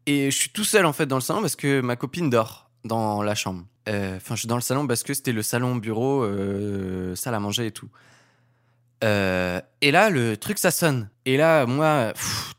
Et 0.06 0.30
je 0.30 0.36
suis 0.36 0.50
tout 0.50 0.64
seul 0.64 0.86
en 0.86 0.92
fait 0.92 1.06
dans 1.06 1.16
le 1.16 1.22
salon 1.22 1.40
parce 1.40 1.56
que 1.56 1.80
ma 1.80 1.96
copine 1.96 2.30
dort 2.30 2.70
dans 2.84 3.22
la 3.22 3.34
chambre. 3.34 3.64
Euh, 3.88 4.16
Enfin, 4.16 4.34
je 4.34 4.40
suis 4.40 4.48
dans 4.48 4.56
le 4.56 4.60
salon 4.62 4.86
parce 4.86 5.02
que 5.02 5.14
c'était 5.14 5.32
le 5.32 5.42
salon 5.42 5.76
bureau, 5.76 6.22
euh, 6.24 7.14
salle 7.14 7.34
à 7.34 7.40
manger 7.40 7.66
et 7.66 7.70
tout. 7.70 7.88
Euh, 9.04 9.60
et 9.80 9.90
là, 9.90 10.10
le 10.10 10.36
truc, 10.36 10.58
ça 10.58 10.70
sonne. 10.70 11.08
Et 11.24 11.36
là, 11.36 11.66
moi, 11.66 12.12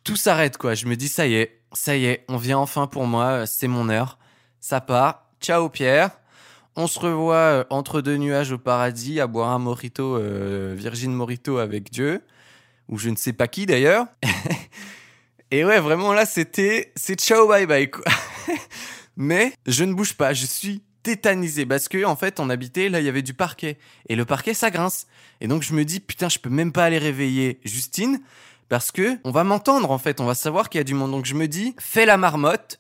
tout 0.04 0.16
s'arrête, 0.16 0.58
quoi. 0.58 0.76
Je 0.76 0.86
me 0.86 0.96
dis, 0.96 1.08
ça 1.10 1.28
y 1.28 1.36
est, 1.36 1.62
ça 1.74 1.98
y 1.98 2.06
est, 2.06 2.26
on 2.30 2.38
vient 2.38 2.58
enfin 2.60 2.88
pour 2.88 3.06
moi, 3.06 3.46
c'est 3.46 3.68
mon 3.68 3.90
heure. 3.90 4.18
Ça 4.60 4.80
part. 4.82 5.26
Ciao, 5.42 5.70
Pierre. 5.70 6.12
On 6.76 6.88
se 6.88 7.00
revoit 7.00 7.66
entre 7.70 8.02
deux 8.02 8.18
nuages 8.18 8.52
au 8.52 8.58
paradis 8.58 9.20
à 9.20 9.28
boire 9.28 9.50
un 9.50 9.60
mojito, 9.60 10.16
euh, 10.16 10.76
Virgin 10.78 11.12
Mojito 11.12 11.58
avec 11.58 11.92
Dieu. 11.92 12.22
Ou 12.90 12.98
je 12.98 13.10
ne 13.10 13.16
sais 13.16 13.34
pas 13.34 13.48
qui 13.48 13.66
d'ailleurs. 13.66 14.06
et 15.52 15.66
ouais, 15.66 15.80
vraiment 15.80 16.14
là, 16.14 16.26
c'était, 16.26 16.94
c'est 16.96 17.20
ciao, 17.20 17.48
bye 17.48 17.66
bye, 17.66 17.90
quoi. 17.90 18.04
Mais 19.18 19.54
je 19.66 19.84
ne 19.84 19.94
bouge 19.94 20.14
pas, 20.14 20.34
je 20.34 20.46
suis 20.46 20.84
tétanisé 21.08 21.66
parce 21.66 21.88
que 21.88 22.04
en 22.04 22.18
fait 22.18 22.38
on 22.42 22.50
habitait 22.50 22.90
là 22.90 23.00
il 23.00 23.06
y 23.06 23.08
avait 23.08 23.22
du 23.22 23.34
parquet 23.34 23.78
et 24.10 24.18
le 24.18 24.26
parquet 24.26 24.54
ça 24.54 24.72
grince 24.72 25.08
et 25.40 25.48
donc 25.48 25.64
je 25.64 25.74
me 25.74 25.86
dis 25.86 26.02
putain 26.02 26.28
je 26.28 26.38
peux 26.38 26.50
même 26.50 26.74
pas 26.74 26.84
aller 26.84 26.98
réveiller 26.98 27.62
Justine 27.64 28.20
Parce 28.68 28.92
que 28.92 29.18
on 29.24 29.32
va 29.32 29.46
m'entendre 29.46 29.90
en 29.92 29.98
fait, 29.98 30.20
on 30.20 30.26
va 30.26 30.36
savoir 30.36 30.70
qu'il 30.70 30.80
y 30.80 30.82
a 30.82 30.84
du 30.84 30.94
monde. 30.94 31.12
Donc 31.12 31.26
je 31.26 31.34
me 31.34 31.48
dis, 31.48 31.76
fais 31.80 32.06
la 32.06 32.18
marmotte, 32.18 32.80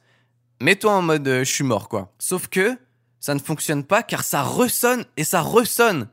mets-toi 0.60 0.92
en 0.92 1.02
mode 1.02 1.26
euh, 1.28 1.46
je 1.46 1.52
suis 1.52 1.64
mort 1.64 1.88
quoi. 1.88 2.14
Sauf 2.20 2.48
que 2.48 2.78
ça 3.22 3.34
ne 3.34 3.40
fonctionne 3.40 3.86
pas 3.86 4.04
car 4.04 4.24
ça 4.24 4.44
ressonne 4.44 5.06
et 5.16 5.24
ça 5.24 5.40
ressonne. 5.40 6.10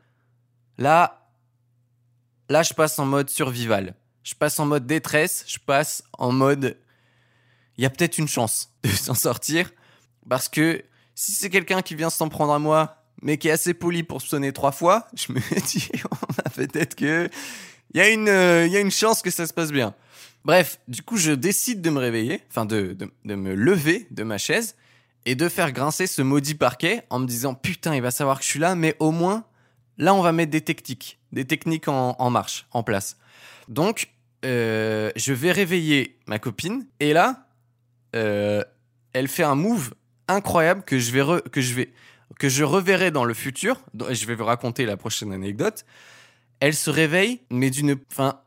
Là, 0.79 1.24
là 2.49 2.63
je 2.63 2.75
passe 2.75 2.99
en 2.99 3.07
mode 3.07 3.31
survival. 3.31 3.95
Je 4.23 4.35
passe 4.35 4.59
en 4.59 4.67
mode 4.67 4.87
détresse, 4.87 5.45
je 5.47 5.59
passe 5.59 6.03
en 6.19 6.33
mode 6.33 6.77
il 7.77 7.83
y 7.83 7.87
a 7.87 7.91
peut-être 7.91 8.19
une 8.19 8.29
chance 8.29 8.71
de 8.83 8.89
s'en 8.89 9.15
sortir 9.15 9.71
parce 10.29 10.49
que 10.49 10.83
si 11.15 11.33
c'est 11.33 11.51
quelqu'un 11.51 11.83
qui 11.83 11.95
vient 11.95 12.11
s'en 12.11 12.29
prendre 12.29 12.53
à 12.53 12.59
moi 12.59 13.05
mais 13.23 13.39
qui 13.39 13.49
est 13.49 13.53
assez 13.53 13.75
poli 13.75 14.03
pour 14.03 14.21
sonner 14.21 14.53
trois 14.53 14.73
fois, 14.73 15.09
je 15.15 15.33
me 15.33 15.41
dis 15.67 15.91
peut-être 16.55 16.95
que 16.95 17.29
il 17.93 17.99
y 17.99 18.01
a 18.01 18.09
une 18.09 18.29
euh, 18.29 18.67
y 18.67 18.77
a 18.77 18.81
une 18.81 18.91
chance 18.91 19.23
que 19.23 19.31
ça 19.31 19.47
se 19.47 19.53
passe 19.53 19.73
bien. 19.73 19.95
Bref, 20.45 20.79
du 20.89 21.03
coup, 21.03 21.17
je 21.17 21.33
décide 21.33 21.81
de 21.81 21.89
me 21.89 21.99
réveiller, 21.99 22.43
enfin 22.51 22.67
de, 22.67 22.93
de, 22.93 23.11
de 23.25 23.35
me 23.35 23.55
lever 23.55 24.07
de 24.11 24.25
ma 24.25 24.37
chaise 24.37 24.77
et 25.25 25.35
de 25.35 25.49
faire 25.49 25.73
grincer 25.73 26.07
ce 26.07 26.21
maudit 26.21 26.55
parquet 26.55 27.05
en 27.09 27.19
me 27.19 27.27
disant 27.27 27.55
putain, 27.55 27.95
il 27.95 28.03
va 28.03 28.11
savoir 28.11 28.39
que 28.39 28.45
je 28.45 28.51
suis 28.51 28.59
là, 28.59 28.75
mais 28.75 28.95
au 28.99 29.11
moins 29.11 29.45
là, 29.99 30.15
on 30.15 30.23
va 30.23 30.33
mettre 30.33 30.51
des 30.51 30.61
techniques, 30.61 31.19
des 31.33 31.45
techniques 31.45 31.89
en, 31.89 32.31
marche, 32.31 32.67
en 32.73 32.83
place. 32.83 33.17
Donc, 33.69 34.11
euh, 34.45 35.11
je 35.17 35.33
vais 35.33 35.53
réveiller 35.53 36.19
ma 36.27 36.39
copine 36.39 36.87
et 37.01 37.13
là, 37.13 37.49
euh, 38.15 38.63
elle 39.13 39.29
fait 39.29 39.43
un 39.43 39.55
move 39.55 39.95
incroyable 40.29 40.83
que 40.85 40.99
je 40.99 41.13
vais 41.13 41.41
que 41.51 41.61
je 41.61 41.75
vais 41.75 41.93
que 42.39 42.49
je 42.49 42.65
reverrai 42.65 43.11
dans 43.11 43.25
le 43.25 43.35
futur. 43.35 43.81
Je 44.11 44.27
vais 44.27 44.35
vous 44.35 44.45
raconter 44.45 44.87
la 44.87 44.97
prochaine 44.97 45.33
anecdote. 45.33 45.85
Elle 46.61 46.75
se 46.75 46.91
réveille, 46.91 47.41
mais 47.51 47.71
d'une, 47.71 47.97
enfin, 48.11 48.41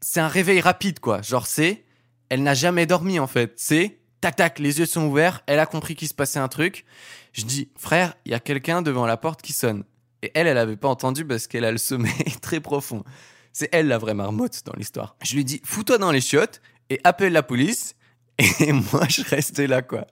c'est 0.00 0.20
un 0.20 0.28
réveil 0.28 0.60
rapide 0.60 1.00
quoi. 1.00 1.22
Genre 1.22 1.46
c'est, 1.46 1.84
elle 2.28 2.42
n'a 2.42 2.54
jamais 2.54 2.86
dormi 2.86 3.18
en 3.18 3.26
fait. 3.26 3.52
C'est 3.56 3.98
tac 4.20 4.36
tac, 4.36 4.58
les 4.58 4.78
yeux 4.78 4.86
sont 4.86 5.06
ouverts. 5.06 5.42
Elle 5.46 5.58
a 5.58 5.66
compris 5.66 5.94
qu'il 5.94 6.08
se 6.08 6.14
passait 6.14 6.38
un 6.38 6.48
truc. 6.48 6.84
Je 7.32 7.44
dis 7.44 7.68
frère, 7.76 8.14
il 8.24 8.32
y 8.32 8.34
a 8.34 8.40
quelqu'un 8.40 8.82
devant 8.82 9.06
la 9.06 9.16
porte 9.16 9.42
qui 9.42 9.52
sonne. 9.52 9.84
Et 10.26 10.32
elle, 10.34 10.48
elle 10.48 10.58
avait 10.58 10.76
pas 10.76 10.88
entendu 10.88 11.24
parce 11.24 11.46
qu'elle 11.46 11.64
a 11.64 11.70
le 11.70 11.78
sommeil 11.78 12.12
très 12.42 12.58
profond. 12.58 13.04
C'est 13.52 13.68
elle 13.70 13.86
la 13.86 13.96
vraie 13.96 14.14
marmotte 14.14 14.62
dans 14.64 14.72
l'histoire. 14.76 15.16
Je 15.22 15.36
lui 15.36 15.44
dis 15.44 15.60
fous-toi 15.64 15.98
dans 15.98 16.10
les 16.10 16.20
chiottes 16.20 16.60
et 16.90 17.00
appelle 17.04 17.32
la 17.32 17.44
police. 17.44 17.94
Et 18.60 18.72
moi, 18.72 19.06
je 19.08 19.22
restais 19.22 19.68
là 19.68 19.82
quoi. 19.82 20.08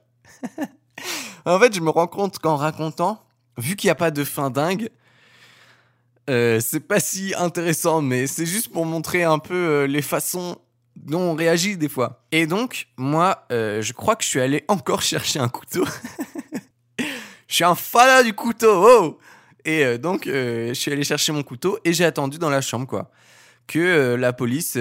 en 1.45 1.59
fait, 1.59 1.75
je 1.75 1.81
me 1.81 1.89
rends 1.89 2.07
compte 2.07 2.39
qu'en 2.39 2.55
racontant, 2.55 3.25
vu 3.57 3.75
qu'il 3.75 3.89
n'y 3.89 3.91
a 3.91 3.95
pas 3.95 4.09
de 4.09 4.23
fin 4.23 4.49
dingue, 4.49 4.89
euh, 6.29 6.61
c'est 6.61 6.79
pas 6.79 7.01
si 7.01 7.33
intéressant, 7.37 8.01
mais 8.01 8.25
c'est 8.25 8.45
juste 8.45 8.71
pour 8.71 8.85
montrer 8.85 9.23
un 9.23 9.37
peu 9.37 9.53
euh, 9.53 9.85
les 9.85 10.01
façons 10.01 10.57
dont 10.95 11.19
on 11.19 11.35
réagit 11.35 11.75
des 11.75 11.89
fois. 11.89 12.25
Et 12.31 12.47
donc, 12.47 12.87
moi, 12.95 13.45
euh, 13.51 13.81
je 13.81 13.91
crois 13.91 14.15
que 14.15 14.23
je 14.23 14.29
suis 14.29 14.39
allé 14.39 14.63
encore 14.69 15.01
chercher 15.01 15.39
un 15.39 15.49
couteau. 15.49 15.85
je 16.99 17.53
suis 17.53 17.65
un 17.65 17.75
fada 17.75 18.23
du 18.23 18.33
couteau, 18.33 18.71
oh 18.71 19.19
Et 19.65 19.83
euh, 19.83 19.97
donc, 19.97 20.27
euh, 20.27 20.69
je 20.69 20.73
suis 20.73 20.91
allé 20.91 21.03
chercher 21.03 21.31
mon 21.31 21.43
couteau 21.43 21.79
et 21.83 21.91
j'ai 21.91 22.05
attendu 22.05 22.37
dans 22.37 22.49
la 22.49 22.61
chambre, 22.61 22.87
quoi. 22.87 23.11
Que 23.67 23.79
euh, 23.79 24.15
la 24.15 24.31
police 24.31 24.77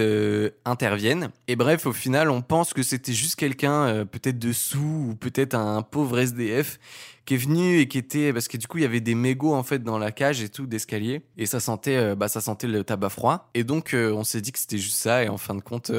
intervienne. 0.67 1.31
Et 1.49 1.57
bref, 1.57 1.87
au 1.87 1.93
final, 1.93 2.31
on 2.31 2.43
pense 2.43 2.75
que 2.75 2.83
c'était 2.83 3.15
juste 3.15 3.37
quelqu'un, 3.37 4.05
peut-être 4.05 4.39
dessous, 4.39 5.09
ou 5.11 5.15
peut-être 5.15 5.55
un 5.55 5.81
pauvre 5.81 6.19
SDF 6.19 6.79
qui 7.25 7.35
est 7.35 7.39
venu 7.39 7.79
et 7.79 7.89
qui 7.89 7.97
était 7.97 8.35
parce 8.35 8.49
que 8.49 8.59
du 8.59 8.67
coup 8.67 8.77
il 8.77 8.83
y 8.83 8.85
avait 8.85 9.01
des 9.01 9.15
mégots 9.15 9.55
en 9.55 9.63
fait 9.63 9.83
dans 9.83 9.97
la 9.97 10.13
cage 10.13 10.43
et 10.43 10.51
tout 10.51 10.67
d'escalier 10.67 11.23
et 11.39 11.47
ça 11.47 11.59
sentait 11.59 12.15
bah 12.15 12.29
ça 12.29 12.43
sentait 12.43 12.67
le 12.67 12.85
tabac 12.85 13.09
froid 13.09 13.49
et 13.55 13.65
donc 13.65 13.95
on 13.95 14.25
s'est 14.25 14.43
dit 14.43 14.53
que 14.53 14.59
c'était 14.59 14.77
juste 14.77 14.99
ça 14.99 15.25
et 15.25 15.31
en 15.31 15.39
fin 15.39 15.55
de 15.55 15.63
compte 15.63 15.91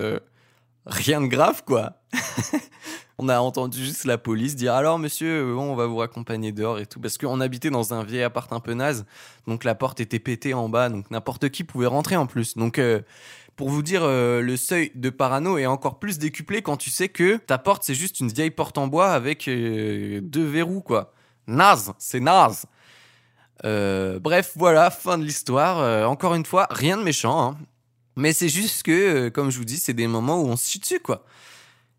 rien 0.85 1.21
de 1.21 1.27
grave 1.27 1.63
quoi 1.65 1.93
on 3.17 3.29
a 3.29 3.39
entendu 3.39 3.83
juste 3.83 4.05
la 4.05 4.17
police 4.17 4.55
dire 4.55 4.73
alors 4.73 4.99
monsieur 4.99 5.43
euh, 5.43 5.55
on 5.55 5.75
va 5.75 5.87
vous 5.87 5.97
raccompagner 5.97 6.51
dehors 6.51 6.79
et 6.79 6.85
tout 6.85 6.99
parce 6.99 7.17
qu'on 7.17 7.41
habitait 7.41 7.69
dans 7.69 7.93
un 7.93 8.03
vieil 8.03 8.23
appart 8.23 8.51
un 8.53 8.59
peu 8.59 8.73
naze 8.73 9.05
donc 9.47 9.63
la 9.63 9.75
porte 9.75 9.99
était 9.99 10.19
pétée 10.19 10.53
en 10.53 10.69
bas 10.69 10.89
donc 10.89 11.09
n'importe 11.11 11.49
qui 11.49 11.63
pouvait 11.63 11.87
rentrer 11.87 12.15
en 12.15 12.27
plus 12.27 12.55
donc 12.55 12.79
euh, 12.79 13.01
pour 13.55 13.69
vous 13.69 13.81
dire, 13.81 14.01
euh, 14.03 14.41
le 14.41 14.57
seuil 14.57 14.91
de 14.95 15.09
parano 15.09 15.57
est 15.57 15.65
encore 15.65 15.97
plus 15.97 16.19
décuplé 16.19 16.61
quand 16.61 16.75
tu 16.75 16.89
sais 16.89 17.07
que 17.07 17.37
ta 17.37 17.57
porte, 17.57 17.83
c'est 17.85 17.95
juste 17.95 18.19
une 18.19 18.27
vieille 18.27 18.51
porte 18.51 18.77
en 18.77 18.87
bois 18.87 19.11
avec 19.11 19.45
deux 19.45 20.45
verrous, 20.45 20.81
quoi. 20.81 21.13
Naze, 21.47 21.93
c'est 21.97 22.19
naze. 22.19 22.65
Bref, 23.63 24.51
voilà, 24.57 24.89
fin 24.89 25.17
de 25.17 25.23
l'histoire. 25.23 26.09
Encore 26.09 26.35
une 26.35 26.43
fois, 26.43 26.67
rien 26.69 26.97
de 26.97 27.03
méchant, 27.03 27.41
hein. 27.41 27.57
Mais 28.15 28.33
c'est 28.33 28.49
juste 28.49 28.83
que, 28.83 28.91
euh, 28.91 29.29
comme 29.29 29.51
je 29.51 29.57
vous 29.57 29.65
dis, 29.65 29.77
c'est 29.77 29.93
des 29.93 30.07
moments 30.07 30.41
où 30.41 30.47
on 30.47 30.55
se 30.55 30.77
dessus, 30.77 30.99
quoi. 30.99 31.25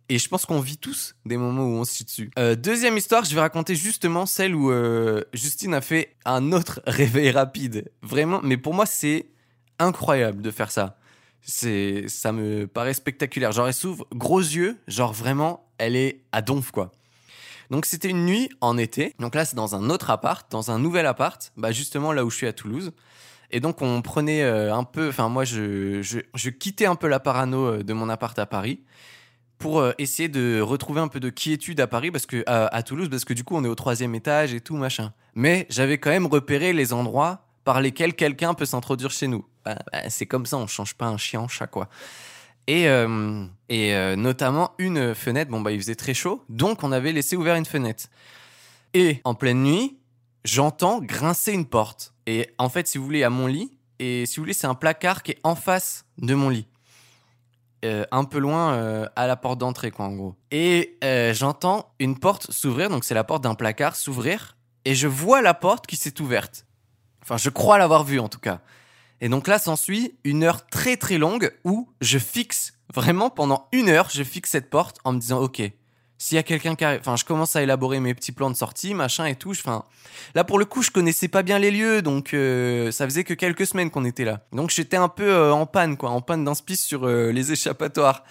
Et 0.09 0.19
je 0.19 0.29
pense 0.29 0.47
qu'on 0.47 0.61
vit 0.61 0.79
tous 0.79 1.17
des 1.25 1.37
moments 1.37 1.65
où 1.65 1.75
on 1.79 1.85
se 1.85 2.05
dessus. 2.05 2.31
Euh, 2.39 2.55
deuxième 2.55 2.97
histoire, 2.97 3.25
je 3.25 3.35
vais 3.35 3.41
raconter 3.41 3.75
justement 3.75 4.25
celle 4.25 4.55
où 4.55 4.71
euh, 4.71 5.23
Justine 5.33 5.75
a 5.75 5.81
fait 5.81 6.15
un 6.25 6.53
autre 6.53 6.81
réveil 6.87 7.31
rapide. 7.31 7.91
Vraiment, 8.03 8.41
mais 8.43 8.57
pour 8.57 8.73
moi, 8.73 8.87
c'est 8.87 9.27
incroyable 9.79 10.43
de 10.43 10.51
faire 10.51 10.71
ça 10.71 10.97
ça 11.47 12.33
me 12.33 12.67
paraît 12.67 12.95
spectaculaire. 12.95 13.53
Genre 13.53 13.69
elle 13.69 13.75
s'ouvre 13.75 14.07
gros 14.15 14.41
yeux, 14.41 14.79
genre 14.89 15.13
vraiment 15.13 15.69
elle 15.79 15.97
est 15.97 16.23
à 16.33 16.43
donf 16.43 16.71
quoi. 16.71 16.93
Donc 17.71 17.87
c'était 17.87 18.09
une 18.09 18.25
nuit 18.27 18.49
en 18.61 18.79
été. 18.79 19.15
Donc 19.19 19.35
là 19.35 19.45
c'est 19.45 19.57
dans 19.57 19.75
un 19.75 19.91
autre 19.91 20.11
appart, 20.11 20.51
dans 20.51 20.71
un 20.71 20.79
nouvel 20.79 21.07
appart, 21.07 21.53
bah 21.57 21.73
justement 21.73 22.13
là 22.13 22.25
où 22.25 22.31
je 22.31 22.37
suis 22.37 22.47
à 22.47 22.53
Toulouse. 22.53 22.93
Et 23.51 23.61
donc 23.61 23.83
on 23.83 24.03
prenait 24.03 24.43
euh, 24.43 24.75
un 24.75 24.85
peu, 24.85 25.09
enfin 25.09 25.29
moi 25.29 25.45
je, 25.45 26.03
je, 26.03 26.51
quittais 26.51 26.87
un 26.87 26.97
peu 26.97 27.09
la 27.09 27.21
parano 27.21 27.67
euh, 27.67 27.83
de 27.83 27.93
mon 27.93 28.09
appart 28.09 28.37
à 28.39 28.47
Paris 28.47 28.81
pour 29.59 29.81
euh, 29.81 29.93
essayer 29.99 30.29
de 30.29 30.61
retrouver 30.61 31.01
un 31.01 31.09
peu 31.09 31.21
de 31.21 31.31
quiétude 31.31 31.81
à 31.81 31.87
Paris 31.87 32.11
parce 32.11 32.27
que 32.27 32.43
à, 32.47 32.83
Toulouse 32.83 33.09
parce 33.09 33.25
que 33.25 33.35
du 33.35 33.45
coup 33.45 33.57
on 33.57 33.65
est 33.65 33.69
au 33.69 33.75
troisième 33.75 34.15
étage 34.15 34.53
et 34.53 34.61
tout 34.61 34.77
machin. 34.77 35.13
Mais 35.35 35.67
j'avais 35.71 35.99
quand 35.99 36.11
même 36.11 36.27
repéré 36.27 36.73
les 36.73 36.93
endroits 36.93 37.47
par 37.65 37.81
lesquels 37.81 38.15
quelqu'un 38.15 38.55
peut 38.55 38.67
s'introduire 38.67 39.11
chez 39.11 39.27
nous. 39.27 39.45
Bah, 39.65 39.77
bah, 39.93 40.09
c'est 40.09 40.27
comme 40.27 40.47
ça, 40.47 40.57
on 40.57 40.67
change 40.67 40.95
pas 40.95 41.07
un 41.07 41.17
chien 41.17 41.41
en 41.41 41.49
chat 41.49 41.67
quoi. 41.67 41.89
Et, 42.69 42.87
et 43.69 44.17
notamment 44.17 44.73
une 44.79 45.15
fenêtre, 45.15 45.53
bon 45.53 45.61
bah 45.61 45.71
il 45.71 45.79
faisait 45.79 45.95
très 45.95 46.15
chaud, 46.15 46.43
donc 46.49 46.83
on 46.83 46.91
avait 46.91 47.13
laissé 47.13 47.37
ouvert 47.37 47.55
une 47.55 47.65
fenêtre. 47.65 48.07
Et 48.93 49.21
en 49.23 49.35
pleine 49.35 49.63
nuit, 49.63 49.99
j'entends 50.45 51.01
grincer 51.01 51.53
une 51.53 51.67
porte. 51.67 52.16
Et 52.27 52.51
en 52.59 52.69
fait, 52.69 52.89
si 52.89 52.99
vous 52.99 53.05
voulez, 53.05 53.25
à 53.25 53.31
mon 53.31 53.47
lit, 53.47 53.71
et 53.99 54.27
si 54.27 54.37
vous 54.37 54.43
voulez, 54.43 54.53
c'est 54.53 54.67
un 54.67 54.75
placard 54.75 55.23
qui 55.23 55.33
est 55.33 55.39
en 55.43 55.55
face 55.55 56.05
de 56.19 56.35
mon 56.35 56.49
lit. 56.49 56.67
Euh, 57.85 58.05
un 58.11 58.25
peu 58.25 58.39
loin 58.39 58.73
euh, 58.73 59.07
à 59.17 59.27
la 59.27 59.37
porte 59.37 59.59
d'entrée, 59.59 59.91
quoi, 59.91 60.07
en 60.07 60.13
gros. 60.13 60.35
Et 60.51 60.99
euh, 61.05 61.33
j'entends 61.35 61.93
une 61.99 62.19
porte 62.19 62.51
s'ouvrir, 62.51 62.89
donc 62.89 63.05
c'est 63.05 63.15
la 63.15 63.23
porte 63.23 63.45
d'un 63.45 63.55
placard 63.55 63.97
s'ouvrir, 63.97 64.57
et 64.85 64.95
je 64.95 65.07
vois 65.07 65.43
la 65.43 65.55
porte 65.55 65.87
qui 65.87 65.97
s'est 65.97 66.21
ouverte. 66.21 66.67
Enfin, 67.23 67.37
je 67.37 67.51
crois 67.51 67.79
l'avoir 67.79 68.05
vue 68.05 68.19
en 68.19 68.29
tout 68.29 68.39
cas. 68.39 68.61
Et 69.21 69.29
donc 69.29 69.47
là 69.47 69.59
s'ensuit 69.59 70.19
une 70.25 70.45
heure 70.45 70.67
très 70.67 70.97
très 70.97 71.19
longue 71.19 71.53
où 71.65 71.89
je 72.01 72.19
fixe, 72.19 72.75
vraiment 72.95 73.31
pendant 73.31 73.69
une 73.73 73.89
heure, 73.89 74.09
je 74.11 74.23
fixe 74.23 74.51
cette 74.51 74.71
porte 74.71 74.99
en 75.05 75.13
me 75.13 75.19
disant, 75.19 75.41
ok, 75.41 75.63
s'il 76.19 76.37
y 76.37 76.39
a 76.39 76.43
quelqu'un 76.43 76.75
qui 76.75 76.85
arrive, 76.85 77.01
enfin, 77.01 77.17
je 77.17 77.25
commence 77.25 77.57
à 77.57 77.63
élaborer 77.63 78.01
mes 78.01 78.15
petits 78.15 78.33
plans 78.33 78.51
de 78.51 78.57
sortie, 78.57 78.95
machin 78.95 79.27
et 79.27 79.35
tout. 79.35 79.51
Enfin, 79.51 79.85
là 80.35 80.45
pour 80.45 80.59
le 80.59 80.65
coup, 80.65 80.83
je 80.83 80.91
connaissais 80.91 81.29
pas 81.29 81.43
bien 81.43 81.59
les 81.59 81.71
lieux, 81.71 82.01
donc 82.03 82.33
euh, 82.33 82.91
ça 82.91 83.05
faisait 83.05 83.25
que 83.25 83.35
quelques 83.35 83.67
semaines 83.67 83.91
qu'on 83.91 84.05
était 84.05 84.25
là. 84.25 84.41
Donc 84.53 84.71
j'étais 84.71 84.97
un 84.97 85.09
peu 85.09 85.29
euh, 85.29 85.53
en 85.53 85.67
panne, 85.67 85.97
quoi, 85.97 86.11
en 86.11 86.23
panne 86.23 86.45
d'inspice 86.45 86.85
sur 86.85 87.07
euh, 87.07 87.31
les 87.33 87.53
échappatoires. 87.53 88.25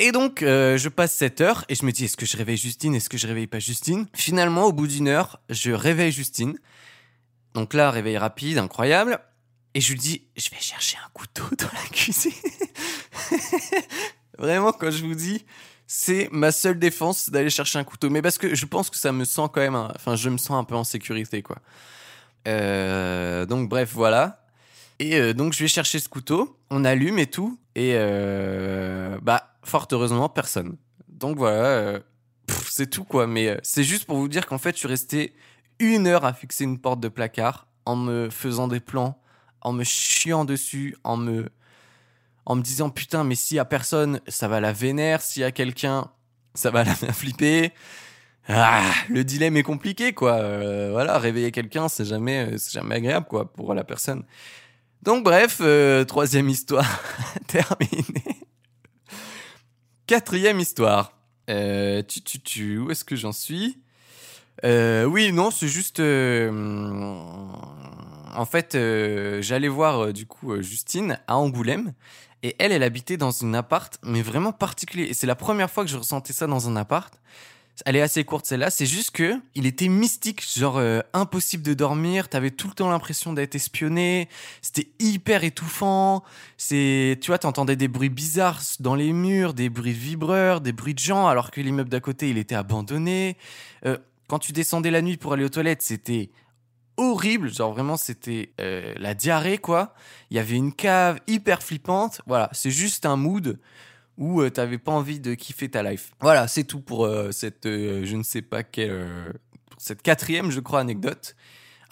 Et 0.00 0.10
donc, 0.10 0.40
je 0.40 0.88
passe 0.88 1.12
cette 1.12 1.40
heure 1.40 1.64
et 1.68 1.76
je 1.76 1.86
me 1.86 1.92
dis, 1.92 2.06
est-ce 2.06 2.16
que 2.16 2.26
je 2.26 2.36
réveille 2.36 2.56
Justine? 2.56 2.96
Est-ce 2.96 3.08
que 3.08 3.16
je 3.16 3.28
réveille 3.28 3.46
pas 3.46 3.60
Justine? 3.60 4.08
Finalement, 4.12 4.64
au 4.64 4.72
bout 4.72 4.88
d'une 4.88 5.06
heure, 5.06 5.38
je 5.50 5.70
réveille 5.70 6.10
Justine. 6.10 6.58
Donc 7.54 7.74
là, 7.74 7.92
réveil 7.92 8.18
rapide, 8.18 8.58
incroyable. 8.58 9.20
Et 9.72 9.80
je 9.80 9.92
lui 9.92 10.00
dis, 10.00 10.26
je 10.36 10.50
vais 10.50 10.58
chercher 10.58 10.98
un 10.98 11.08
couteau 11.14 11.44
dans 11.58 11.70
la 11.72 11.88
cuisine. 11.92 12.32
Vraiment, 14.38 14.72
quand 14.72 14.90
je 14.90 15.04
vous 15.04 15.14
dis, 15.14 15.44
c'est 15.86 16.28
ma 16.32 16.52
seule 16.52 16.78
défense 16.78 17.30
d'aller 17.30 17.50
chercher 17.50 17.78
un 17.78 17.84
couteau. 17.84 18.10
Mais 18.10 18.22
parce 18.22 18.38
que 18.38 18.54
je 18.54 18.66
pense 18.66 18.90
que 18.90 18.96
ça 18.96 19.12
me 19.12 19.24
sent 19.24 19.48
quand 19.52 19.60
même, 19.60 19.74
enfin, 19.74 20.16
je 20.16 20.28
me 20.30 20.38
sens 20.38 20.52
un 20.52 20.64
peu 20.64 20.74
en 20.74 20.84
sécurité, 20.84 21.42
quoi. 21.42 21.56
Euh, 22.46 23.46
donc 23.46 23.68
bref, 23.68 23.92
voilà. 23.94 24.44
Et 24.98 25.16
euh, 25.16 25.34
donc 25.34 25.52
je 25.54 25.60
vais 25.60 25.68
chercher 25.68 25.98
ce 25.98 26.08
couteau, 26.08 26.58
on 26.70 26.84
allume 26.84 27.18
et 27.18 27.26
tout, 27.26 27.58
et 27.74 27.92
euh, 27.94 29.18
bah 29.22 29.56
fort 29.62 29.88
heureusement 29.90 30.28
personne. 30.28 30.76
Donc 31.08 31.36
voilà, 31.36 32.00
c'est 32.68 32.88
tout 32.90 33.04
quoi. 33.04 33.26
Mais 33.26 33.58
c'est 33.62 33.82
juste 33.82 34.04
pour 34.04 34.18
vous 34.18 34.28
dire 34.28 34.46
qu'en 34.46 34.58
fait 34.58 34.74
je 34.74 34.80
suis 34.80 34.88
resté 34.88 35.34
une 35.78 36.06
heure 36.06 36.24
à 36.24 36.32
fixer 36.32 36.64
une 36.64 36.78
porte 36.78 37.00
de 37.00 37.08
placard 37.08 37.66
en 37.86 37.96
me 37.96 38.30
faisant 38.30 38.68
des 38.68 38.80
plans, 38.80 39.20
en 39.62 39.72
me 39.72 39.84
chiant 39.84 40.44
dessus, 40.44 40.96
en 41.02 41.16
me 41.16 41.48
en 42.46 42.56
me 42.56 42.62
disant 42.62 42.90
putain 42.90 43.24
mais 43.24 43.34
s'il 43.34 43.56
y 43.56 43.60
a 43.60 43.64
personne 43.64 44.20
ça 44.28 44.48
va 44.48 44.60
la 44.60 44.72
vénère, 44.72 45.22
s'il 45.22 45.42
y 45.42 45.44
a 45.44 45.52
quelqu'un 45.52 46.10
ça 46.54 46.70
va 46.70 46.84
la 46.84 46.94
flipper. 46.94 47.72
Ah, 48.46 48.92
le 49.08 49.24
dilemme 49.24 49.56
est 49.56 49.62
compliqué 49.62 50.12
quoi. 50.12 50.34
Euh, 50.34 50.90
voilà, 50.92 51.18
réveiller 51.18 51.50
quelqu'un 51.50 51.88
c'est 51.88 52.04
jamais 52.04 52.46
euh, 52.46 52.58
c'est 52.58 52.72
jamais 52.72 52.96
agréable 52.96 53.26
quoi 53.28 53.50
pour 53.52 53.72
la 53.74 53.84
personne. 53.84 54.24
Donc 55.02 55.24
bref, 55.24 55.58
euh, 55.60 56.04
troisième 56.04 56.48
histoire 56.48 57.02
terminée. 57.46 58.46
Quatrième 60.06 60.60
histoire. 60.60 61.12
Tu, 61.46 62.22
tu, 62.22 62.40
tu, 62.40 62.78
où 62.78 62.90
est-ce 62.90 63.04
que 63.04 63.16
j'en 63.16 63.32
suis? 63.32 63.78
Oui, 64.62 65.30
non, 65.32 65.50
c'est 65.50 65.68
juste... 65.68 66.00
en 66.00 66.46
fait, 68.46 68.76
j'allais 69.42 69.68
voir 69.68 70.12
du 70.14 70.26
coup 70.26 70.60
Justine 70.62 71.18
à 71.26 71.36
Angoulême. 71.36 71.92
Et 72.44 72.54
elle, 72.58 72.72
elle 72.72 72.82
habitait 72.82 73.16
dans 73.16 73.30
une 73.30 73.54
appart, 73.54 73.98
mais 74.02 74.20
vraiment 74.20 74.52
particulier. 74.52 75.04
Et 75.04 75.14
c'est 75.14 75.26
la 75.26 75.34
première 75.34 75.70
fois 75.70 75.82
que 75.82 75.90
je 75.90 75.96
ressentais 75.96 76.34
ça 76.34 76.46
dans 76.46 76.68
un 76.68 76.76
appart. 76.76 77.12
Elle 77.86 77.96
est 77.96 78.02
assez 78.02 78.22
courte 78.22 78.46
celle-là, 78.46 78.70
c'est 78.70 78.86
juste 78.86 79.10
que 79.10 79.34
il 79.56 79.66
était 79.66 79.88
mystique, 79.88 80.44
genre 80.56 80.76
euh, 80.76 81.00
impossible 81.12 81.64
de 81.64 81.74
dormir, 81.74 82.28
t'avais 82.28 82.52
tout 82.52 82.68
le 82.68 82.74
temps 82.74 82.88
l'impression 82.88 83.32
d'être 83.32 83.56
espionné, 83.56 84.28
c'était 84.62 84.86
hyper 85.00 85.42
étouffant, 85.42 86.22
c'est 86.56 87.18
tu 87.20 87.32
vois, 87.32 87.38
t'entendais 87.38 87.74
des 87.74 87.88
bruits 87.88 88.10
bizarres 88.10 88.62
dans 88.78 88.94
les 88.94 89.12
murs, 89.12 89.54
des 89.54 89.70
bruits 89.70 89.92
vibreurs, 89.92 90.60
des 90.60 90.70
bruits 90.70 90.94
de 90.94 91.00
gens 91.00 91.26
alors 91.26 91.50
que 91.50 91.60
l'immeuble 91.60 91.90
d'à 91.90 91.98
côté, 91.98 92.30
il 92.30 92.38
était 92.38 92.54
abandonné. 92.54 93.36
Euh, 93.86 93.98
quand 94.28 94.38
tu 94.38 94.52
descendais 94.52 94.92
la 94.92 95.02
nuit 95.02 95.16
pour 95.16 95.32
aller 95.32 95.44
aux 95.44 95.48
toilettes, 95.48 95.82
c'était 95.82 96.30
horrible, 96.96 97.52
genre 97.52 97.72
vraiment 97.72 97.96
c'était 97.96 98.52
euh, 98.60 98.94
la 98.96 99.14
diarrhée 99.14 99.58
quoi. 99.58 99.94
Il 100.30 100.36
y 100.36 100.40
avait 100.40 100.56
une 100.56 100.72
cave 100.72 101.20
hyper 101.26 101.62
flippante, 101.62 102.20
voilà, 102.26 102.48
c'est 102.52 102.70
juste 102.70 103.06
un 103.06 103.16
mood 103.16 103.58
où 104.16 104.40
euh, 104.40 104.50
t'avais 104.50 104.78
pas 104.78 104.92
envie 104.92 105.20
de 105.20 105.34
kiffer 105.34 105.68
ta 105.68 105.82
life. 105.82 106.12
Voilà, 106.20 106.46
c'est 106.48 106.64
tout 106.64 106.80
pour 106.80 107.04
euh, 107.04 107.32
cette, 107.32 107.64
je 107.64 108.16
ne 108.16 108.22
sais 108.22 108.42
pas 108.42 108.62
quelle, 108.62 109.32
pour 109.70 109.80
cette 109.80 110.02
quatrième, 110.02 110.50
je 110.50 110.60
crois, 110.60 110.80
anecdote. 110.80 111.34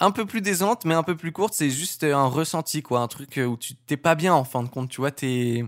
Un 0.01 0.11
peu 0.11 0.25
plus 0.25 0.41
décente, 0.41 0.85
mais 0.85 0.95
un 0.95 1.03
peu 1.03 1.17
plus 1.17 1.31
courte, 1.31 1.55
c'est 1.55 1.71
juste 1.71 2.03
un 2.03 2.27
ressenti, 2.27 2.83
quoi, 2.83 3.01
un 3.01 3.09
truc 3.09 3.39
où 3.39 3.57
tu 3.57 3.75
t'es 3.75 3.97
pas 3.97 4.15
bien 4.15 4.35
en 4.35 4.45
fin 4.45 4.63
de 4.63 4.69
compte, 4.69 4.89
tu 4.89 5.01
vois, 5.01 5.13
t'es, 5.13 5.65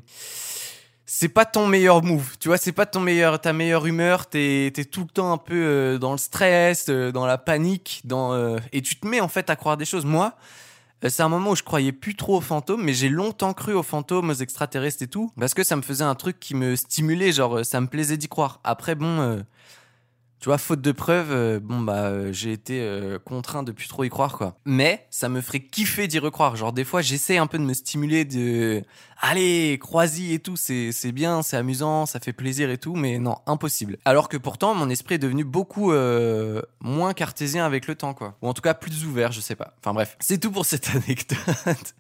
c'est 1.07 1.29
pas 1.29 1.45
ton 1.45 1.67
meilleur 1.67 2.03
move, 2.03 2.37
tu 2.39 2.49
vois, 2.49 2.57
c'est 2.57 2.73
pas 2.73 2.87
ton 2.87 3.01
meilleur, 3.01 3.41
ta 3.41 3.53
meilleure 3.53 3.87
humeur, 3.87 4.27
t'es, 4.27 4.73
tout 4.91 5.03
le 5.03 5.09
temps 5.09 5.33
un 5.33 5.39
peu 5.39 5.55
euh, 5.55 5.99
dans 5.99 6.13
le 6.13 6.19
stress, 6.19 6.87
euh, 6.89 7.13
dans 7.13 7.27
la 7.27 7.37
panique, 7.37 8.01
dans, 8.05 8.33
euh, 8.33 8.59
et 8.73 8.81
tu 8.81 8.97
te 8.97 9.07
mets 9.07 9.21
en 9.21 9.29
fait 9.29 9.51
à 9.51 9.57
croire 9.57 9.77
des 9.77 9.85
choses. 9.85 10.07
Moi, 10.07 10.35
c'est 11.07 11.23
un 11.23 11.29
moment 11.29 11.51
où 11.51 11.57
je 11.57 11.63
croyais 11.63 11.93
plus 11.93 12.15
trop 12.15 12.39
aux 12.39 12.41
fantômes, 12.41 12.83
mais 12.83 12.95
j'ai 12.95 13.11
longtemps 13.11 13.53
cru 13.53 13.75
aux 13.75 13.83
fantômes, 13.83 14.31
aux 14.31 14.35
extraterrestres 14.35 15.03
et 15.03 15.09
tout, 15.09 15.31
parce 15.39 15.53
que 15.53 15.63
ça 15.63 15.77
me 15.77 15.83
faisait 15.83 16.05
un 16.05 16.15
truc 16.15 16.41
qui 16.41 16.55
me 16.55 16.77
stimulait, 16.77 17.33
genre 17.33 17.65
ça 17.65 17.83
me 17.83 17.87
plaisait 17.87 18.17
d'y 18.17 18.29
croire. 18.29 18.61
Après, 18.65 18.95
bon, 18.95 19.45
tu 20.45 20.51
vois, 20.51 20.59
faute 20.59 20.83
de 20.83 20.93
preuves, 20.93 21.33
euh, 21.33 21.59
bon 21.59 21.81
bah 21.81 22.09
euh, 22.09 22.31
j'ai 22.31 22.53
été 22.53 22.83
euh, 22.83 23.19
contraint 23.19 23.63
de 23.63 23.73
plus 23.73 23.89
trop 23.89 24.05
y 24.05 24.11
croire 24.11 24.37
quoi. 24.37 24.59
Mais 24.67 25.07
ça 25.09 25.31
me 25.31 25.41
ferait 25.41 25.61
kiffer 25.61 26.07
d'y 26.07 26.19
recroire. 26.19 26.55
Genre 26.55 26.75
des 26.75 26.85
fois 26.85 27.01
j'essaie 27.01 27.39
un 27.39 27.47
peu 27.47 27.57
de 27.57 27.63
me 27.63 27.73
stimuler 27.73 28.27
de, 28.27 28.83
allez 29.23 29.79
crois-y 29.81 30.35
et 30.35 30.41
tout, 30.41 30.57
c'est 30.59 30.93
bien, 31.13 31.41
c'est 31.41 31.57
amusant, 31.57 32.05
ça 32.05 32.21
fait 32.21 32.35
plaisir 32.35 32.69
et 32.69 32.77
tout, 32.77 32.95
mais 32.95 33.19
non 33.19 33.37
impossible. 33.47 33.97
Alors 34.05 34.29
que 34.29 34.37
pourtant 34.37 34.75
mon 34.75 34.91
esprit 34.91 35.15
est 35.15 35.19
devenu 35.19 35.45
beaucoup 35.45 35.95
moins 36.81 37.15
cartésien 37.15 37.65
avec 37.65 37.87
le 37.87 37.95
temps 37.95 38.13
quoi, 38.13 38.37
ou 38.43 38.49
en 38.49 38.53
tout 38.53 38.61
cas 38.61 38.75
plus 38.75 39.07
ouvert, 39.07 39.33
je 39.33 39.41
sais 39.41 39.57
pas. 39.57 39.73
Enfin 39.81 39.95
bref, 39.95 40.15
c'est 40.21 40.37
tout 40.37 40.51
pour 40.51 40.67
cette 40.67 40.91
anecdote. 40.95 41.95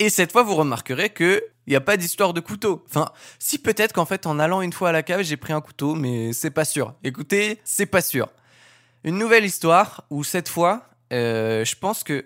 Et 0.00 0.10
cette 0.10 0.32
fois 0.32 0.42
vous 0.42 0.54
remarquerez 0.54 1.08
que 1.08 1.42
il 1.66 1.70
n'y 1.70 1.76
a 1.76 1.80
pas 1.80 1.96
d'histoire 1.96 2.32
de 2.32 2.40
couteau. 2.40 2.84
Enfin, 2.88 3.10
si 3.38 3.58
peut-être 3.58 3.92
qu'en 3.92 4.04
fait, 4.04 4.26
en 4.26 4.38
allant 4.38 4.62
une 4.62 4.72
fois 4.72 4.90
à 4.90 4.92
la 4.92 5.02
cave, 5.02 5.22
j'ai 5.22 5.36
pris 5.36 5.52
un 5.52 5.60
couteau, 5.60 5.94
mais 5.94 6.32
c'est 6.32 6.50
pas 6.50 6.64
sûr. 6.64 6.94
Écoutez, 7.02 7.60
c'est 7.64 7.86
pas 7.86 8.02
sûr. 8.02 8.28
Une 9.02 9.18
nouvelle 9.18 9.44
histoire 9.44 10.04
où 10.10 10.22
cette 10.24 10.48
fois, 10.48 10.88
euh, 11.12 11.64
je 11.64 11.74
pense 11.76 12.04
que 12.04 12.24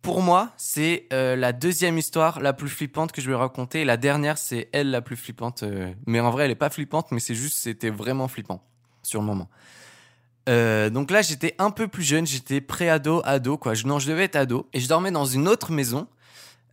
pour 0.00 0.20
moi, 0.20 0.50
c'est 0.56 1.06
euh, 1.12 1.36
la 1.36 1.52
deuxième 1.52 1.96
histoire 1.98 2.40
la 2.40 2.52
plus 2.52 2.68
flippante 2.68 3.12
que 3.12 3.20
je 3.20 3.28
vais 3.30 3.36
raconter. 3.36 3.84
La 3.84 3.96
dernière, 3.96 4.38
c'est 4.38 4.68
elle 4.72 4.90
la 4.90 5.00
plus 5.00 5.16
flippante. 5.16 5.62
euh, 5.62 5.92
mais 6.06 6.20
en 6.20 6.30
vrai, 6.30 6.46
elle 6.46 6.50
est 6.50 6.56
pas 6.56 6.70
flippante, 6.70 7.12
mais 7.12 7.20
c'est 7.20 7.34
juste, 7.34 7.56
c'était 7.56 7.90
vraiment 7.90 8.28
flippant 8.28 8.64
sur 9.02 9.20
le 9.20 9.26
moment. 9.26 9.48
Donc 10.46 11.10
là, 11.12 11.22
j'étais 11.22 11.54
un 11.58 11.70
peu 11.70 11.86
plus 11.86 12.02
jeune, 12.02 12.26
j'étais 12.26 12.60
pré-ado, 12.60 13.22
ado, 13.24 13.56
quoi. 13.58 13.74
Non, 13.84 14.00
je 14.00 14.08
devais 14.08 14.24
être 14.24 14.34
ado. 14.34 14.68
Et 14.72 14.80
je 14.80 14.88
dormais 14.88 15.12
dans 15.12 15.24
une 15.24 15.46
autre 15.46 15.70
maison. 15.70 16.08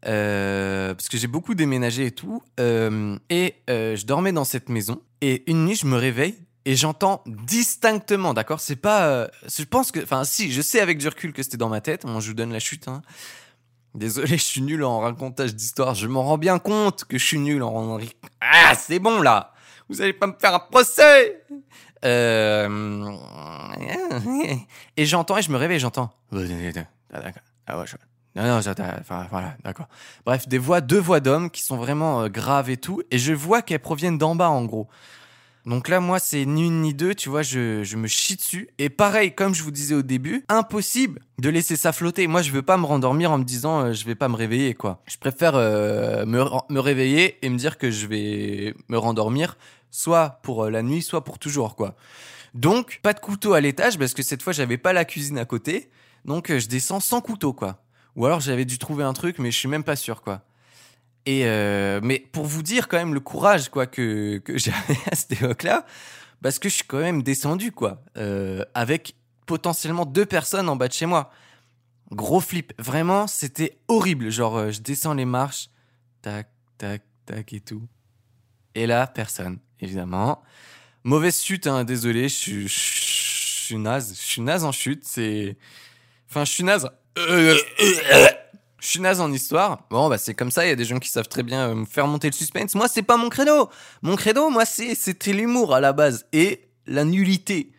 Euh, 0.05 0.93
parce 0.93 1.09
que 1.09 1.17
j'ai 1.17 1.27
beaucoup 1.27 1.55
déménagé 1.55 2.05
et 2.07 2.11
tout. 2.11 2.41
Euh, 2.59 3.17
et 3.29 3.55
euh, 3.69 3.95
je 3.95 4.05
dormais 4.05 4.31
dans 4.31 4.45
cette 4.45 4.69
maison. 4.69 5.01
Et 5.21 5.43
une 5.51 5.65
nuit, 5.65 5.75
je 5.75 5.85
me 5.85 5.97
réveille 5.97 6.37
et 6.65 6.75
j'entends 6.75 7.23
distinctement, 7.25 8.33
d'accord 8.33 8.59
C'est 8.59 8.75
pas. 8.75 9.29
je 9.47 9.63
pense 9.63 9.91
que. 9.91 10.01
Enfin, 10.01 10.23
si, 10.23 10.51
je 10.51 10.61
sais 10.61 10.79
avec 10.79 10.97
du 10.97 11.07
recul 11.07 11.33
que 11.33 11.43
c'était 11.43 11.57
dans 11.57 11.69
ma 11.69 11.81
tête. 11.81 12.05
Bon, 12.05 12.19
je 12.19 12.27
vous 12.29 12.33
donne 12.33 12.53
la 12.53 12.59
chute. 12.59 12.87
Hein. 12.87 13.01
Désolé, 13.95 14.27
je 14.37 14.43
suis 14.43 14.61
nul 14.61 14.83
en 14.83 14.99
racontage 14.99 15.55
d'histoire. 15.55 15.95
Je 15.95 16.07
m'en 16.07 16.23
rends 16.23 16.37
bien 16.37 16.59
compte 16.59 17.05
que 17.05 17.17
je 17.17 17.25
suis 17.25 17.39
nul 17.39 17.63
en. 17.63 17.99
Ah, 18.39 18.75
c'est 18.75 18.99
bon 18.99 19.21
là 19.21 19.53
Vous 19.89 20.01
allez 20.01 20.13
pas 20.13 20.27
me 20.27 20.33
faire 20.39 20.53
un 20.55 20.59
procès. 20.59 21.43
Et 24.95 25.05
j'entends 25.05 25.37
et 25.37 25.41
je 25.41 25.51
me 25.51 25.57
réveille, 25.57 25.79
j'entends. 25.79 26.11
Ah, 27.11 27.19
d'accord. 27.21 27.43
Ah 27.67 27.77
ouais, 27.79 27.85
je- 27.85 27.95
non, 28.43 28.55
non, 28.57 28.73
t'as- 28.73 28.97
enfin, 28.99 29.27
voilà, 29.31 29.55
d'accord. 29.63 29.87
Bref, 30.25 30.47
des 30.47 30.57
voix, 30.57 30.81
deux 30.81 30.99
voix 30.99 31.19
d'hommes 31.19 31.49
qui 31.49 31.63
sont 31.63 31.77
vraiment 31.77 32.21
euh, 32.23 32.27
graves 32.29 32.69
et 32.69 32.77
tout, 32.77 33.01
et 33.11 33.17
je 33.17 33.33
vois 33.33 33.61
qu'elles 33.61 33.79
proviennent 33.79 34.17
d'en 34.17 34.35
bas, 34.35 34.49
en 34.49 34.65
gros. 34.65 34.87
Donc 35.65 35.89
là, 35.89 35.99
moi, 35.99 36.19
c'est 36.19 36.45
ni 36.45 36.65
une 36.67 36.81
ni 36.81 36.93
deux, 36.93 37.13
tu 37.13 37.29
vois, 37.29 37.41
je, 37.43 37.83
je 37.83 37.97
me 37.97 38.07
chie 38.07 38.35
dessus. 38.37 38.69
Et 38.79 38.89
pareil, 38.89 39.35
comme 39.35 39.53
je 39.53 39.61
vous 39.61 39.71
disais 39.71 39.93
au 39.93 40.01
début, 40.01 40.45
impossible 40.47 41.21
de 41.37 41.49
laisser 41.49 41.75
ça 41.75 41.91
flotter. 41.91 42.27
Moi, 42.27 42.41
je 42.41 42.51
veux 42.51 42.61
pas 42.61 42.77
me 42.77 42.85
rendormir 42.85 43.31
en 43.31 43.37
me 43.37 43.43
disant, 43.43 43.81
euh, 43.81 43.93
je 43.93 44.05
vais 44.05 44.15
pas 44.15 44.29
me 44.29 44.35
réveiller, 44.35 44.73
quoi. 44.73 45.01
Je 45.05 45.17
préfère 45.17 45.55
euh, 45.55 46.25
me, 46.25 46.43
me 46.69 46.79
réveiller 46.79 47.37
et 47.45 47.49
me 47.49 47.57
dire 47.57 47.77
que 47.77 47.91
je 47.91 48.07
vais 48.07 48.73
me 48.87 48.97
rendormir, 48.97 49.57
soit 49.91 50.39
pour 50.43 50.63
euh, 50.65 50.69
la 50.71 50.81
nuit, 50.81 51.01
soit 51.01 51.23
pour 51.23 51.37
toujours, 51.39 51.75
quoi. 51.75 51.95
Donc, 52.55 52.99
pas 53.03 53.13
de 53.13 53.19
couteau 53.19 53.53
à 53.53 53.61
l'étage, 53.61 53.99
parce 53.99 54.13
que 54.13 54.23
cette 54.23 54.41
fois, 54.41 54.53
j'avais 54.53 54.77
pas 54.77 54.93
la 54.93 55.05
cuisine 55.05 55.37
à 55.37 55.45
côté. 55.45 55.89
Donc, 56.25 56.51
je 56.57 56.67
descends 56.67 56.99
sans 57.01 57.21
couteau, 57.21 57.53
quoi. 57.53 57.83
Ou 58.15 58.25
alors 58.25 58.39
j'avais 58.39 58.65
dû 58.65 58.77
trouver 58.77 59.03
un 59.03 59.13
truc, 59.13 59.39
mais 59.39 59.51
je 59.51 59.57
suis 59.57 59.67
même 59.67 59.83
pas 59.83 59.95
sûr, 59.95 60.21
quoi. 60.21 60.41
Et 61.25 61.45
euh, 61.45 61.99
mais 62.01 62.19
pour 62.19 62.45
vous 62.45 62.63
dire 62.63 62.87
quand 62.87 62.97
même 62.97 63.13
le 63.13 63.19
courage, 63.19 63.69
quoi, 63.69 63.85
que, 63.87 64.37
que 64.39 64.57
j'avais 64.57 64.97
à 65.11 65.15
cette 65.15 65.33
époque-là, 65.33 65.85
parce 66.41 66.59
que 66.59 66.69
je 66.69 66.75
suis 66.75 66.85
quand 66.85 66.99
même 66.99 67.23
descendu, 67.23 67.71
quoi, 67.71 68.01
euh, 68.17 68.63
avec 68.73 69.15
potentiellement 69.45 70.05
deux 70.05 70.25
personnes 70.25 70.69
en 70.69 70.75
bas 70.75 70.87
de 70.87 70.93
chez 70.93 71.05
moi. 71.05 71.31
Gros 72.11 72.39
flip, 72.39 72.73
vraiment, 72.79 73.27
c'était 73.27 73.77
horrible. 73.87 74.29
Genre, 74.31 74.57
euh, 74.57 74.71
je 74.71 74.81
descends 74.81 75.13
les 75.13 75.25
marches, 75.25 75.69
tac, 76.21 76.49
tac, 76.77 77.03
tac 77.25 77.53
et 77.53 77.59
tout. 77.59 77.87
Et 78.73 78.87
là, 78.87 79.05
personne, 79.05 79.59
évidemment. 79.79 80.41
Mauvaise 81.03 81.41
chute, 81.41 81.67
hein, 81.67 81.83
désolé, 81.83 82.23
je 82.29 82.35
suis- 82.35 82.67
je 82.67 82.79
suis 83.65 83.77
naze. 83.77 84.15
Je 84.15 84.21
suis 84.25 84.41
naze 84.41 84.63
en 84.63 84.71
chute, 84.71 85.03
c'est. 85.05 85.55
Enfin, 86.29 86.45
je 86.45 86.51
suis 86.51 86.63
naze. 86.63 86.89
Je 88.79 88.87
suis 88.87 89.01
naze 89.01 89.19
en 89.19 89.31
histoire. 89.31 89.83
Bon, 89.89 90.09
bah, 90.09 90.17
c'est 90.17 90.33
comme 90.33 90.51
ça. 90.51 90.65
Il 90.65 90.69
y 90.69 90.71
a 90.71 90.75
des 90.75 90.85
gens 90.85 90.99
qui 90.99 91.09
savent 91.09 91.27
très 91.27 91.43
bien 91.43 91.69
euh, 91.69 91.75
me 91.75 91.85
faire 91.85 92.07
monter 92.07 92.27
le 92.27 92.33
suspense. 92.33 92.75
Moi, 92.75 92.87
c'est 92.87 93.03
pas 93.03 93.17
mon 93.17 93.29
credo. 93.29 93.69
Mon 94.01 94.15
credo, 94.15 94.49
moi, 94.49 94.65
c'est, 94.65 94.95
c'était 94.95 95.33
l'humour 95.33 95.75
à 95.75 95.79
la 95.79 95.91
base 95.91 96.25
et 96.31 96.69
la 96.87 97.03
nullité. 97.03 97.71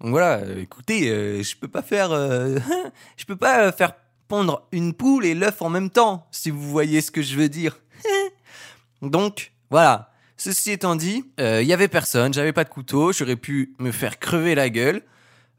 Donc 0.00 0.10
voilà, 0.10 0.38
euh, 0.38 0.62
écoutez, 0.62 1.10
euh, 1.10 1.42
je 1.42 1.56
peux 1.56 1.68
pas 1.68 1.82
faire, 1.82 2.10
je 3.16 3.24
peux 3.26 3.36
pas 3.36 3.72
faire 3.72 3.92
pondre 4.26 4.66
une 4.72 4.94
poule 4.94 5.26
et 5.26 5.34
l'œuf 5.34 5.60
en 5.60 5.68
même 5.68 5.90
temps, 5.90 6.26
si 6.30 6.50
vous 6.50 6.68
voyez 6.68 7.00
ce 7.00 7.10
que 7.10 7.22
je 7.22 7.36
veux 7.36 7.48
dire. 7.48 7.78
Donc, 9.02 9.52
voilà. 9.70 10.12
Ceci 10.36 10.70
étant 10.70 10.94
dit, 10.94 11.24
il 11.38 11.64
y 11.64 11.72
avait 11.72 11.88
personne, 11.88 12.32
j'avais 12.32 12.52
pas 12.52 12.62
de 12.62 12.68
couteau, 12.68 13.12
j'aurais 13.12 13.36
pu 13.36 13.74
me 13.80 13.90
faire 13.90 14.20
crever 14.20 14.54
la 14.54 14.70
gueule. 14.70 15.02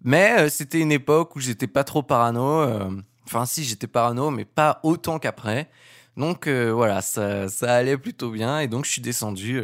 Mais 0.03 0.35
euh, 0.39 0.49
c'était 0.49 0.79
une 0.79 0.91
époque 0.91 1.35
où 1.35 1.39
j'étais 1.39 1.67
pas 1.67 1.83
trop 1.83 2.03
parano. 2.03 2.61
euh, 2.61 2.89
Enfin, 3.25 3.45
si, 3.45 3.63
j'étais 3.63 3.85
parano, 3.87 4.31
mais 4.31 4.45
pas 4.45 4.79
autant 4.83 5.19
qu'après. 5.19 5.69
Donc 6.17 6.47
euh, 6.47 6.71
voilà, 6.71 7.01
ça, 7.01 7.47
ça 7.47 7.75
allait 7.75 7.97
plutôt 7.97 8.31
bien. 8.31 8.59
Et 8.59 8.67
donc 8.67 8.85
je 8.85 8.91
suis 8.91 9.01
descendu 9.01 9.61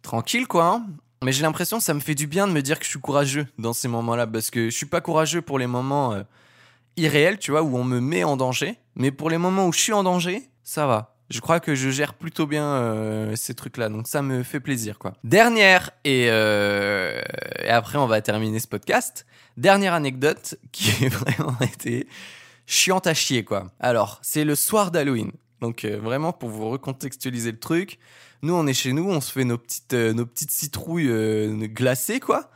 tranquille, 0.00 0.46
quoi. 0.48 0.66
hein. 0.66 0.86
Mais 1.22 1.32
j'ai 1.32 1.42
l'impression 1.42 1.78
que 1.78 1.84
ça 1.84 1.94
me 1.94 2.00
fait 2.00 2.14
du 2.14 2.26
bien 2.26 2.48
de 2.48 2.52
me 2.52 2.62
dire 2.62 2.78
que 2.78 2.84
je 2.84 2.90
suis 2.90 3.00
courageux 3.00 3.46
dans 3.58 3.72
ces 3.72 3.88
moments-là. 3.88 4.26
Parce 4.26 4.50
que 4.50 4.70
je 4.70 4.76
suis 4.76 4.86
pas 4.86 5.00
courageux 5.00 5.42
pour 5.42 5.58
les 5.58 5.66
moments 5.66 6.16
irréels, 6.96 7.38
tu 7.38 7.50
vois, 7.50 7.62
où 7.62 7.76
on 7.76 7.84
me 7.84 8.00
met 8.00 8.24
en 8.24 8.36
danger. 8.36 8.78
Mais 8.96 9.10
pour 9.10 9.28
les 9.30 9.38
moments 9.38 9.66
où 9.68 9.72
je 9.72 9.80
suis 9.80 9.92
en 9.92 10.02
danger, 10.02 10.48
ça 10.64 10.86
va. 10.86 11.11
Je 11.32 11.40
crois 11.40 11.60
que 11.60 11.74
je 11.74 11.88
gère 11.88 12.12
plutôt 12.12 12.46
bien 12.46 12.66
euh, 12.66 13.34
ces 13.36 13.54
trucs-là, 13.54 13.88
donc 13.88 14.06
ça 14.06 14.20
me 14.20 14.42
fait 14.42 14.60
plaisir, 14.60 14.98
quoi. 14.98 15.14
Dernière, 15.24 15.90
et, 16.04 16.26
euh, 16.28 17.22
après 17.66 17.96
on 17.96 18.06
va 18.06 18.20
terminer 18.20 18.58
ce 18.58 18.68
podcast. 18.68 19.24
Dernière 19.56 19.94
anecdote 19.94 20.56
qui 20.72 21.06
a 21.06 21.08
vraiment 21.08 21.58
été 21.60 22.06
chiante 22.66 23.06
à 23.06 23.14
chier, 23.14 23.44
quoi. 23.44 23.70
Alors, 23.80 24.18
c'est 24.20 24.44
le 24.44 24.54
soir 24.54 24.90
d'Halloween. 24.90 25.32
Donc 25.62 25.86
euh, 25.86 25.98
vraiment 25.98 26.34
pour 26.34 26.50
vous 26.50 26.68
recontextualiser 26.68 27.52
le 27.52 27.58
truc, 27.58 27.98
nous 28.42 28.52
on 28.52 28.66
est 28.66 28.74
chez 28.74 28.92
nous, 28.92 29.08
on 29.08 29.22
se 29.22 29.32
fait 29.32 29.44
nos 29.44 29.56
petites 29.56 29.94
nos 29.94 30.26
petites 30.26 30.50
citrouilles 30.50 31.08
glacées 31.68 32.20
quoi, 32.20 32.50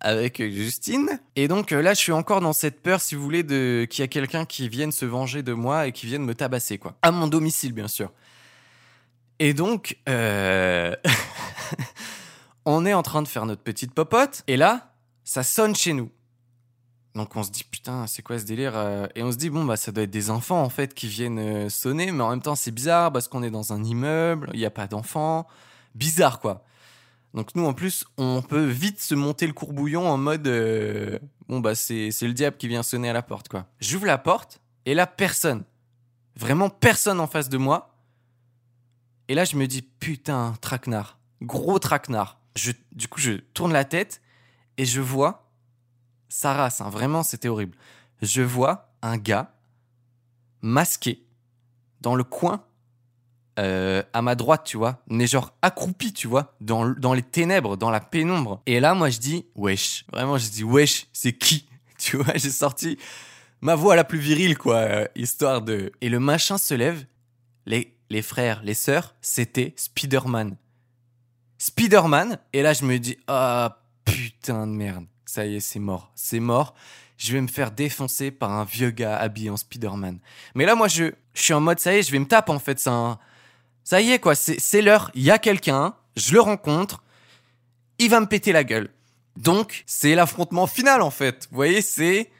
avec 0.00 0.42
Justine. 0.42 1.20
Et 1.36 1.48
donc 1.48 1.72
euh, 1.72 1.82
là, 1.82 1.94
je 1.94 1.98
suis 1.98 2.12
encore 2.12 2.40
dans 2.40 2.52
cette 2.52 2.80
peur, 2.80 3.00
si 3.00 3.14
vous 3.14 3.22
voulez, 3.22 3.42
de 3.42 3.86
qu'il 3.88 4.02
y 4.02 4.04
a 4.04 4.08
quelqu'un 4.08 4.44
qui 4.44 4.68
vienne 4.68 4.92
se 4.92 5.04
venger 5.04 5.42
de 5.42 5.52
moi 5.52 5.86
et 5.86 5.92
qui 5.92 6.06
vienne 6.06 6.24
me 6.24 6.34
tabasser, 6.34 6.78
quoi. 6.78 6.96
À 7.02 7.10
mon 7.10 7.26
domicile, 7.26 7.72
bien 7.72 7.88
sûr. 7.88 8.12
Et 9.38 9.54
donc, 9.54 9.98
euh... 10.08 10.94
on 12.64 12.84
est 12.84 12.94
en 12.94 13.02
train 13.02 13.22
de 13.22 13.28
faire 13.28 13.46
notre 13.46 13.62
petite 13.62 13.94
popote, 13.94 14.42
et 14.46 14.56
là, 14.56 14.92
ça 15.24 15.42
sonne 15.42 15.74
chez 15.74 15.92
nous. 15.92 16.10
Donc 17.14 17.34
on 17.34 17.42
se 17.42 17.50
dit 17.50 17.64
putain 17.64 18.06
c'est 18.06 18.22
quoi 18.22 18.38
ce 18.38 18.44
délire 18.44 18.74
euh, 18.76 19.06
et 19.16 19.24
on 19.24 19.32
se 19.32 19.36
dit 19.36 19.50
bon 19.50 19.64
bah 19.64 19.76
ça 19.76 19.90
doit 19.90 20.04
être 20.04 20.10
des 20.10 20.30
enfants 20.30 20.62
en 20.62 20.68
fait 20.68 20.94
qui 20.94 21.08
viennent 21.08 21.68
sonner 21.68 22.12
mais 22.12 22.22
en 22.22 22.30
même 22.30 22.42
temps 22.42 22.54
c'est 22.54 22.70
bizarre 22.70 23.10
parce 23.10 23.26
qu'on 23.26 23.42
est 23.42 23.50
dans 23.50 23.72
un 23.72 23.82
immeuble 23.82 24.50
il 24.52 24.60
n'y 24.60 24.66
a 24.66 24.70
pas 24.70 24.86
d'enfants 24.86 25.48
bizarre 25.96 26.38
quoi 26.38 26.64
donc 27.34 27.54
nous 27.54 27.64
en 27.66 27.74
plus 27.74 28.04
on 28.16 28.42
peut 28.42 28.64
vite 28.64 29.00
se 29.00 29.14
monter 29.14 29.46
le 29.46 29.52
courbouillon 29.52 30.08
en 30.08 30.16
mode 30.16 30.46
euh, 30.46 31.18
bon 31.48 31.60
bah 31.60 31.74
c'est 31.74 32.10
le 32.22 32.32
diable 32.32 32.56
qui 32.56 32.68
vient 32.68 32.82
sonner 32.82 33.10
à 33.10 33.12
la 33.12 33.22
porte 33.22 33.48
quoi. 33.48 33.66
J'ouvre 33.80 34.06
la 34.06 34.18
porte 34.18 34.60
et 34.86 34.94
là 34.94 35.06
personne. 35.06 35.64
Vraiment 36.36 36.70
personne 36.70 37.20
en 37.20 37.26
face 37.26 37.48
de 37.48 37.58
moi. 37.58 37.96
Et 39.28 39.34
là 39.34 39.44
je 39.44 39.56
me 39.56 39.66
dis 39.66 39.82
putain 39.82 40.54
traquenard. 40.60 41.18
Gros 41.42 41.78
traquenard. 41.78 42.40
Je 42.56 42.72
du 42.92 43.08
coup 43.08 43.20
je 43.20 43.32
tourne 43.32 43.72
la 43.72 43.84
tête 43.84 44.22
et 44.78 44.84
je 44.84 45.00
vois 45.00 45.50
sa 46.28 46.52
race, 46.52 46.80
hein, 46.80 46.90
vraiment 46.90 47.22
c'était 47.22 47.48
horrible. 47.48 47.76
Je 48.22 48.42
vois 48.42 48.92
un 49.02 49.16
gars 49.16 49.54
masqué 50.60 51.24
dans 52.00 52.14
le 52.14 52.24
coin 52.24 52.64
euh, 53.58 54.02
à 54.12 54.22
ma 54.22 54.34
droite, 54.34 54.62
tu 54.64 54.76
vois, 54.76 55.02
mais 55.08 55.26
genre 55.26 55.52
accroupi, 55.62 56.12
tu 56.12 56.28
vois, 56.28 56.54
dans, 56.60 56.88
dans 56.88 57.14
les 57.14 57.22
ténèbres, 57.22 57.76
dans 57.76 57.90
la 57.90 58.00
pénombre. 58.00 58.62
Et 58.66 58.80
là, 58.80 58.94
moi, 58.94 59.10
je 59.10 59.18
dis, 59.18 59.46
wesh. 59.54 60.04
Vraiment, 60.12 60.38
je 60.38 60.48
dis, 60.48 60.64
wesh, 60.64 61.06
c'est 61.12 61.32
qui? 61.32 61.68
Tu 61.98 62.16
vois, 62.16 62.34
j'ai 62.36 62.50
sorti 62.50 62.96
ma 63.60 63.74
voix 63.74 63.96
la 63.96 64.04
plus 64.04 64.20
virile, 64.20 64.56
quoi, 64.56 64.76
euh, 64.76 65.08
histoire 65.16 65.62
de... 65.62 65.90
Et 66.00 66.08
le 66.08 66.20
machin 66.20 66.56
se 66.56 66.72
lève, 66.74 67.04
les, 67.66 67.92
les 68.08 68.22
frères, 68.22 68.62
les 68.62 68.74
sœurs, 68.74 69.16
c'était 69.20 69.74
Spider-Man. 69.74 70.56
Spider-Man, 71.58 72.38
et 72.52 72.62
là, 72.62 72.72
je 72.72 72.84
me 72.84 73.00
dis, 73.00 73.18
ah, 73.26 73.82
putain 74.04 74.68
de 74.68 74.72
merde 74.72 75.06
ça 75.28 75.46
y 75.46 75.56
est, 75.56 75.60
c'est 75.60 75.78
mort. 75.78 76.10
C'est 76.14 76.40
mort. 76.40 76.74
Je 77.16 77.32
vais 77.32 77.40
me 77.40 77.48
faire 77.48 77.70
défoncer 77.70 78.30
par 78.30 78.50
un 78.50 78.64
vieux 78.64 78.90
gars 78.90 79.16
habillé 79.16 79.50
en 79.50 79.56
Spider-Man. 79.56 80.18
Mais 80.54 80.64
là, 80.64 80.74
moi, 80.74 80.88
je, 80.88 81.12
je 81.34 81.42
suis 81.42 81.52
en 81.52 81.60
mode, 81.60 81.78
ça 81.78 81.94
y 81.94 81.98
est, 81.98 82.02
je 82.02 82.12
vais 82.12 82.18
me 82.18 82.26
taper, 82.26 82.52
en 82.52 82.58
fait. 82.58 82.78
Ça, 82.78 83.18
ça 83.88 84.02
y 84.02 84.10
est, 84.10 84.18
quoi. 84.18 84.34
C'est 84.34 84.82
l'heure. 84.82 85.10
Il 85.14 85.22
y 85.22 85.30
a 85.30 85.38
quelqu'un. 85.38 85.94
Je 86.14 86.34
le 86.34 86.42
rencontre. 86.42 87.02
Il 87.98 88.10
va 88.10 88.20
me 88.20 88.26
péter 88.26 88.52
la 88.52 88.62
gueule. 88.62 88.90
Donc, 89.38 89.82
c'est 89.86 90.14
l'affrontement 90.14 90.66
final, 90.66 91.00
en 91.00 91.08
fait. 91.08 91.48
Vous 91.50 91.56
voyez, 91.56 91.80
c'est, 91.80 92.30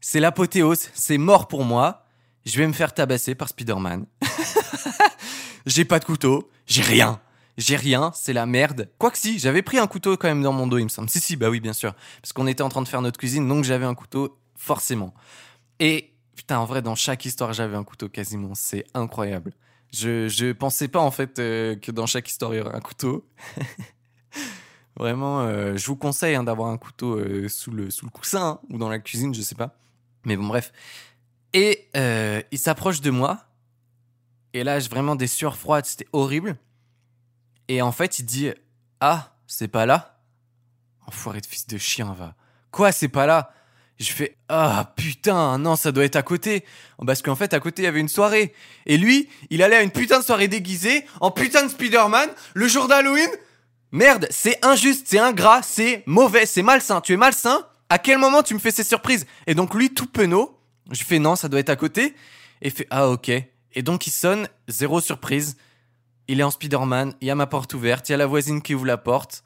c'est 0.00 0.20
l'apothéose. 0.20 0.90
C'est 0.94 1.18
mort 1.18 1.48
pour 1.48 1.64
moi. 1.64 2.06
Je 2.46 2.56
vais 2.58 2.66
me 2.68 2.72
faire 2.72 2.94
tabasser 2.94 3.34
par 3.34 3.48
Spider-Man. 3.48 4.06
j'ai 5.66 5.84
pas 5.84 5.98
de 5.98 6.04
couteau. 6.04 6.48
J'ai 6.68 6.82
rien 6.82 7.20
j'ai 7.56 7.76
rien, 7.76 8.10
c'est 8.14 8.32
la 8.32 8.46
merde. 8.46 8.88
Quoique 8.98 9.18
si, 9.18 9.38
j'avais 9.38 9.62
pris 9.62 9.78
un 9.78 9.86
couteau 9.86 10.16
quand 10.16 10.26
même 10.28 10.42
dans 10.42 10.52
mon 10.52 10.66
dos, 10.66 10.78
il 10.78 10.84
me 10.84 10.88
semble. 10.88 11.08
Si, 11.08 11.20
si, 11.20 11.36
bah 11.36 11.50
oui, 11.50 11.60
bien 11.60 11.72
sûr. 11.72 11.94
Parce 12.20 12.32
qu'on 12.32 12.48
était 12.48 12.62
en 12.62 12.68
train 12.68 12.82
de 12.82 12.88
faire 12.88 13.00
notre 13.00 13.18
cuisine, 13.18 13.48
donc 13.48 13.62
j'avais 13.62 13.84
un 13.84 13.94
couteau, 13.94 14.38
forcément. 14.56 15.14
Et 15.78 16.14
putain, 16.34 16.58
en 16.58 16.64
vrai, 16.64 16.82
dans 16.82 16.96
chaque 16.96 17.24
histoire, 17.24 17.52
j'avais 17.52 17.76
un 17.76 17.84
couteau 17.84 18.08
quasiment. 18.08 18.54
C'est 18.54 18.84
incroyable. 18.92 19.52
Je, 19.94 20.26
je 20.26 20.50
pensais 20.50 20.88
pas 20.88 20.98
en 20.98 21.12
fait 21.12 21.38
euh, 21.38 21.76
que 21.76 21.92
dans 21.92 22.06
chaque 22.06 22.28
histoire, 22.28 22.52
il 22.52 22.58
y 22.58 22.60
aurait 22.60 22.74
un 22.74 22.80
couteau. 22.80 23.24
Vraiment, 24.96 25.42
euh, 25.42 25.76
je 25.76 25.86
vous 25.86 25.94
conseille 25.94 26.34
hein, 26.34 26.42
d'avoir 26.42 26.70
un 26.70 26.78
couteau 26.78 27.16
euh, 27.16 27.48
sous, 27.48 27.70
le, 27.70 27.90
sous 27.90 28.04
le 28.04 28.10
coussin 28.10 28.44
hein, 28.44 28.60
ou 28.70 28.78
dans 28.78 28.88
la 28.88 28.98
cuisine, 28.98 29.32
je 29.32 29.40
sais 29.40 29.54
pas. 29.54 29.76
Mais 30.24 30.36
bon, 30.36 30.48
bref. 30.48 30.72
Et 31.52 31.88
il 32.50 32.58
s'approche 32.58 33.00
de 33.00 33.10
moi. 33.10 33.44
Et 34.52 34.64
là, 34.64 34.80
j'ai 34.80 34.88
vraiment 34.88 35.14
des 35.14 35.28
sueurs 35.28 35.56
froides, 35.56 35.86
c'était 35.86 36.08
horrible. 36.12 36.56
Et 37.68 37.80
en 37.80 37.92
fait, 37.92 38.18
il 38.18 38.24
dit 38.24 38.50
Ah, 39.00 39.36
c'est 39.46 39.68
pas 39.68 39.86
là 39.86 40.18
Enfoiré 41.06 41.40
de 41.40 41.46
fils 41.46 41.68
de 41.68 41.78
chien, 41.78 42.12
va. 42.14 42.34
Quoi, 42.72 42.90
c'est 42.90 43.08
pas 43.08 43.26
là? 43.26 43.52
Je 43.98 44.12
fais 44.12 44.36
Ah 44.48 44.92
putain, 44.96 45.58
non, 45.58 45.76
ça 45.76 45.92
doit 45.92 46.04
être 46.04 46.16
à 46.16 46.22
côté. 46.22 46.64
Parce 47.06 47.22
qu'en 47.22 47.36
fait, 47.36 47.54
à 47.54 47.60
côté, 47.60 47.82
il 47.82 47.84
y 47.84 47.88
avait 47.88 48.00
une 48.00 48.08
soirée. 48.08 48.52
Et 48.86 48.96
lui, 48.96 49.28
il 49.50 49.62
allait 49.62 49.76
à 49.76 49.82
une 49.82 49.90
putain 49.90 50.18
de 50.18 50.24
soirée 50.24 50.48
déguisée, 50.48 51.04
en 51.20 51.30
putain 51.30 51.64
de 51.64 51.70
Spider-Man, 51.70 52.28
le 52.54 52.68
jour 52.68 52.88
d'Halloween. 52.88 53.30
Merde, 53.92 54.26
c'est 54.30 54.64
injuste, 54.64 55.06
c'est 55.08 55.20
ingrat, 55.20 55.62
c'est 55.62 56.02
mauvais, 56.06 56.46
c'est 56.46 56.62
malsain. 56.62 57.00
Tu 57.00 57.12
es 57.12 57.16
malsain? 57.16 57.66
À 57.88 57.98
quel 57.98 58.18
moment 58.18 58.42
tu 58.42 58.54
me 58.54 58.58
fais 58.58 58.72
ces 58.72 58.84
surprises? 58.84 59.26
Et 59.46 59.54
donc, 59.54 59.74
lui, 59.74 59.94
tout 59.94 60.06
penaud, 60.06 60.58
je 60.90 61.04
fais 61.04 61.18
Non, 61.18 61.36
ça 61.36 61.48
doit 61.48 61.60
être 61.60 61.70
à 61.70 61.76
côté. 61.76 62.14
Et 62.62 62.70
fait 62.70 62.86
Ah, 62.90 63.08
ok. 63.08 63.28
Et 63.28 63.82
donc, 63.82 64.06
il 64.06 64.10
sonne, 64.10 64.48
zéro 64.68 65.00
surprise 65.00 65.56
il 66.28 66.40
est 66.40 66.44
en 66.44 66.50
Spider-Man, 66.50 67.14
il 67.20 67.28
y 67.28 67.30
a 67.30 67.34
ma 67.34 67.46
porte 67.46 67.74
ouverte, 67.74 68.08
il 68.08 68.12
y 68.12 68.14
a 68.14 68.18
la 68.18 68.26
voisine 68.26 68.62
qui 68.62 68.74
ouvre 68.74 68.86
la 68.86 68.96
porte. 68.96 69.42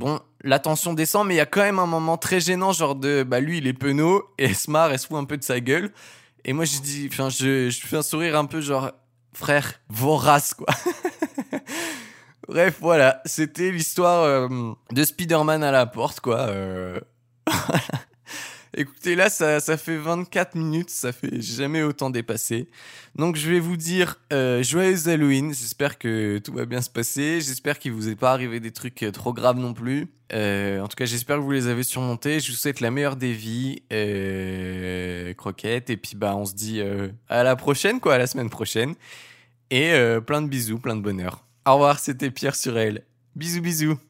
Bon, 0.00 0.18
la 0.42 0.58
tension 0.58 0.94
descend, 0.94 1.28
mais 1.28 1.34
il 1.34 1.36
y 1.36 1.40
a 1.40 1.46
quand 1.46 1.60
même 1.60 1.78
un 1.78 1.84
moment 1.84 2.16
très 2.16 2.40
gênant, 2.40 2.72
genre 2.72 2.94
de, 2.94 3.22
bah 3.22 3.38
lui, 3.38 3.58
il 3.58 3.66
est 3.66 3.74
penaud, 3.74 4.24
et 4.38 4.44
elle 4.44 4.56
se 4.56 4.70
marre, 4.70 4.90
elle 4.90 4.98
se 4.98 5.06
fout 5.06 5.18
un 5.18 5.26
peu 5.26 5.36
de 5.36 5.44
sa 5.44 5.60
gueule. 5.60 5.92
Et 6.46 6.54
moi, 6.54 6.64
je 6.64 6.78
dis, 6.80 7.06
enfin, 7.12 7.28
je, 7.28 7.68
fais 7.70 7.98
un 7.98 8.02
sourire 8.02 8.38
un 8.38 8.46
peu 8.46 8.62
genre, 8.62 8.92
frère, 9.34 9.74
vorace, 9.90 10.54
quoi. 10.54 10.68
Bref, 12.48 12.78
voilà, 12.80 13.20
c'était 13.26 13.70
l'histoire 13.70 14.22
euh, 14.22 14.48
de 14.90 15.04
Spider-Man 15.04 15.62
à 15.62 15.70
la 15.70 15.84
porte, 15.84 16.20
quoi. 16.20 16.48
Euh... 16.48 16.98
Écoutez, 18.76 19.16
là, 19.16 19.28
ça, 19.30 19.58
ça, 19.58 19.76
fait 19.76 19.96
24 19.96 20.54
minutes, 20.54 20.90
ça 20.90 21.12
fait 21.12 21.40
jamais 21.40 21.82
autant 21.82 22.08
dépassé. 22.08 22.68
Donc, 23.16 23.36
je 23.36 23.50
vais 23.50 23.58
vous 23.58 23.76
dire 23.76 24.16
euh, 24.32 24.62
Halloween. 25.06 25.52
J'espère 25.52 25.98
que 25.98 26.38
tout 26.38 26.52
va 26.52 26.66
bien 26.66 26.80
se 26.80 26.90
passer. 26.90 27.40
J'espère 27.40 27.78
qu'il 27.80 27.92
vous 27.92 28.08
est 28.08 28.16
pas 28.16 28.32
arrivé 28.32 28.60
des 28.60 28.70
trucs 28.70 29.02
euh, 29.02 29.10
trop 29.10 29.32
graves 29.32 29.58
non 29.58 29.74
plus. 29.74 30.08
Euh, 30.32 30.80
en 30.80 30.88
tout 30.88 30.94
cas, 30.94 31.04
j'espère 31.04 31.36
que 31.38 31.42
vous 31.42 31.50
les 31.50 31.66
avez 31.66 31.82
surmontés. 31.82 32.40
Je 32.40 32.52
vous 32.52 32.56
souhaite 32.56 32.80
la 32.80 32.90
meilleure 32.90 33.16
des 33.16 33.32
vies, 33.32 33.82
euh, 33.92 35.34
croquettes. 35.34 35.90
Et 35.90 35.96
puis, 35.96 36.14
bah, 36.14 36.36
on 36.36 36.46
se 36.46 36.54
dit 36.54 36.80
euh, 36.80 37.08
à 37.28 37.42
la 37.42 37.56
prochaine, 37.56 38.00
quoi, 38.00 38.14
à 38.14 38.18
la 38.18 38.26
semaine 38.26 38.50
prochaine. 38.50 38.94
Et 39.72 39.92
plein 40.26 40.42
de 40.42 40.48
bisous, 40.48 40.80
plein 40.80 40.96
de 40.96 41.00
bonheur. 41.00 41.44
Au 41.64 41.74
revoir, 41.74 42.00
c'était 42.00 42.32
Pierre 42.32 42.56
sur 42.56 42.76
elle. 42.76 43.04
Bisous, 43.36 43.62
bisous. 43.62 44.00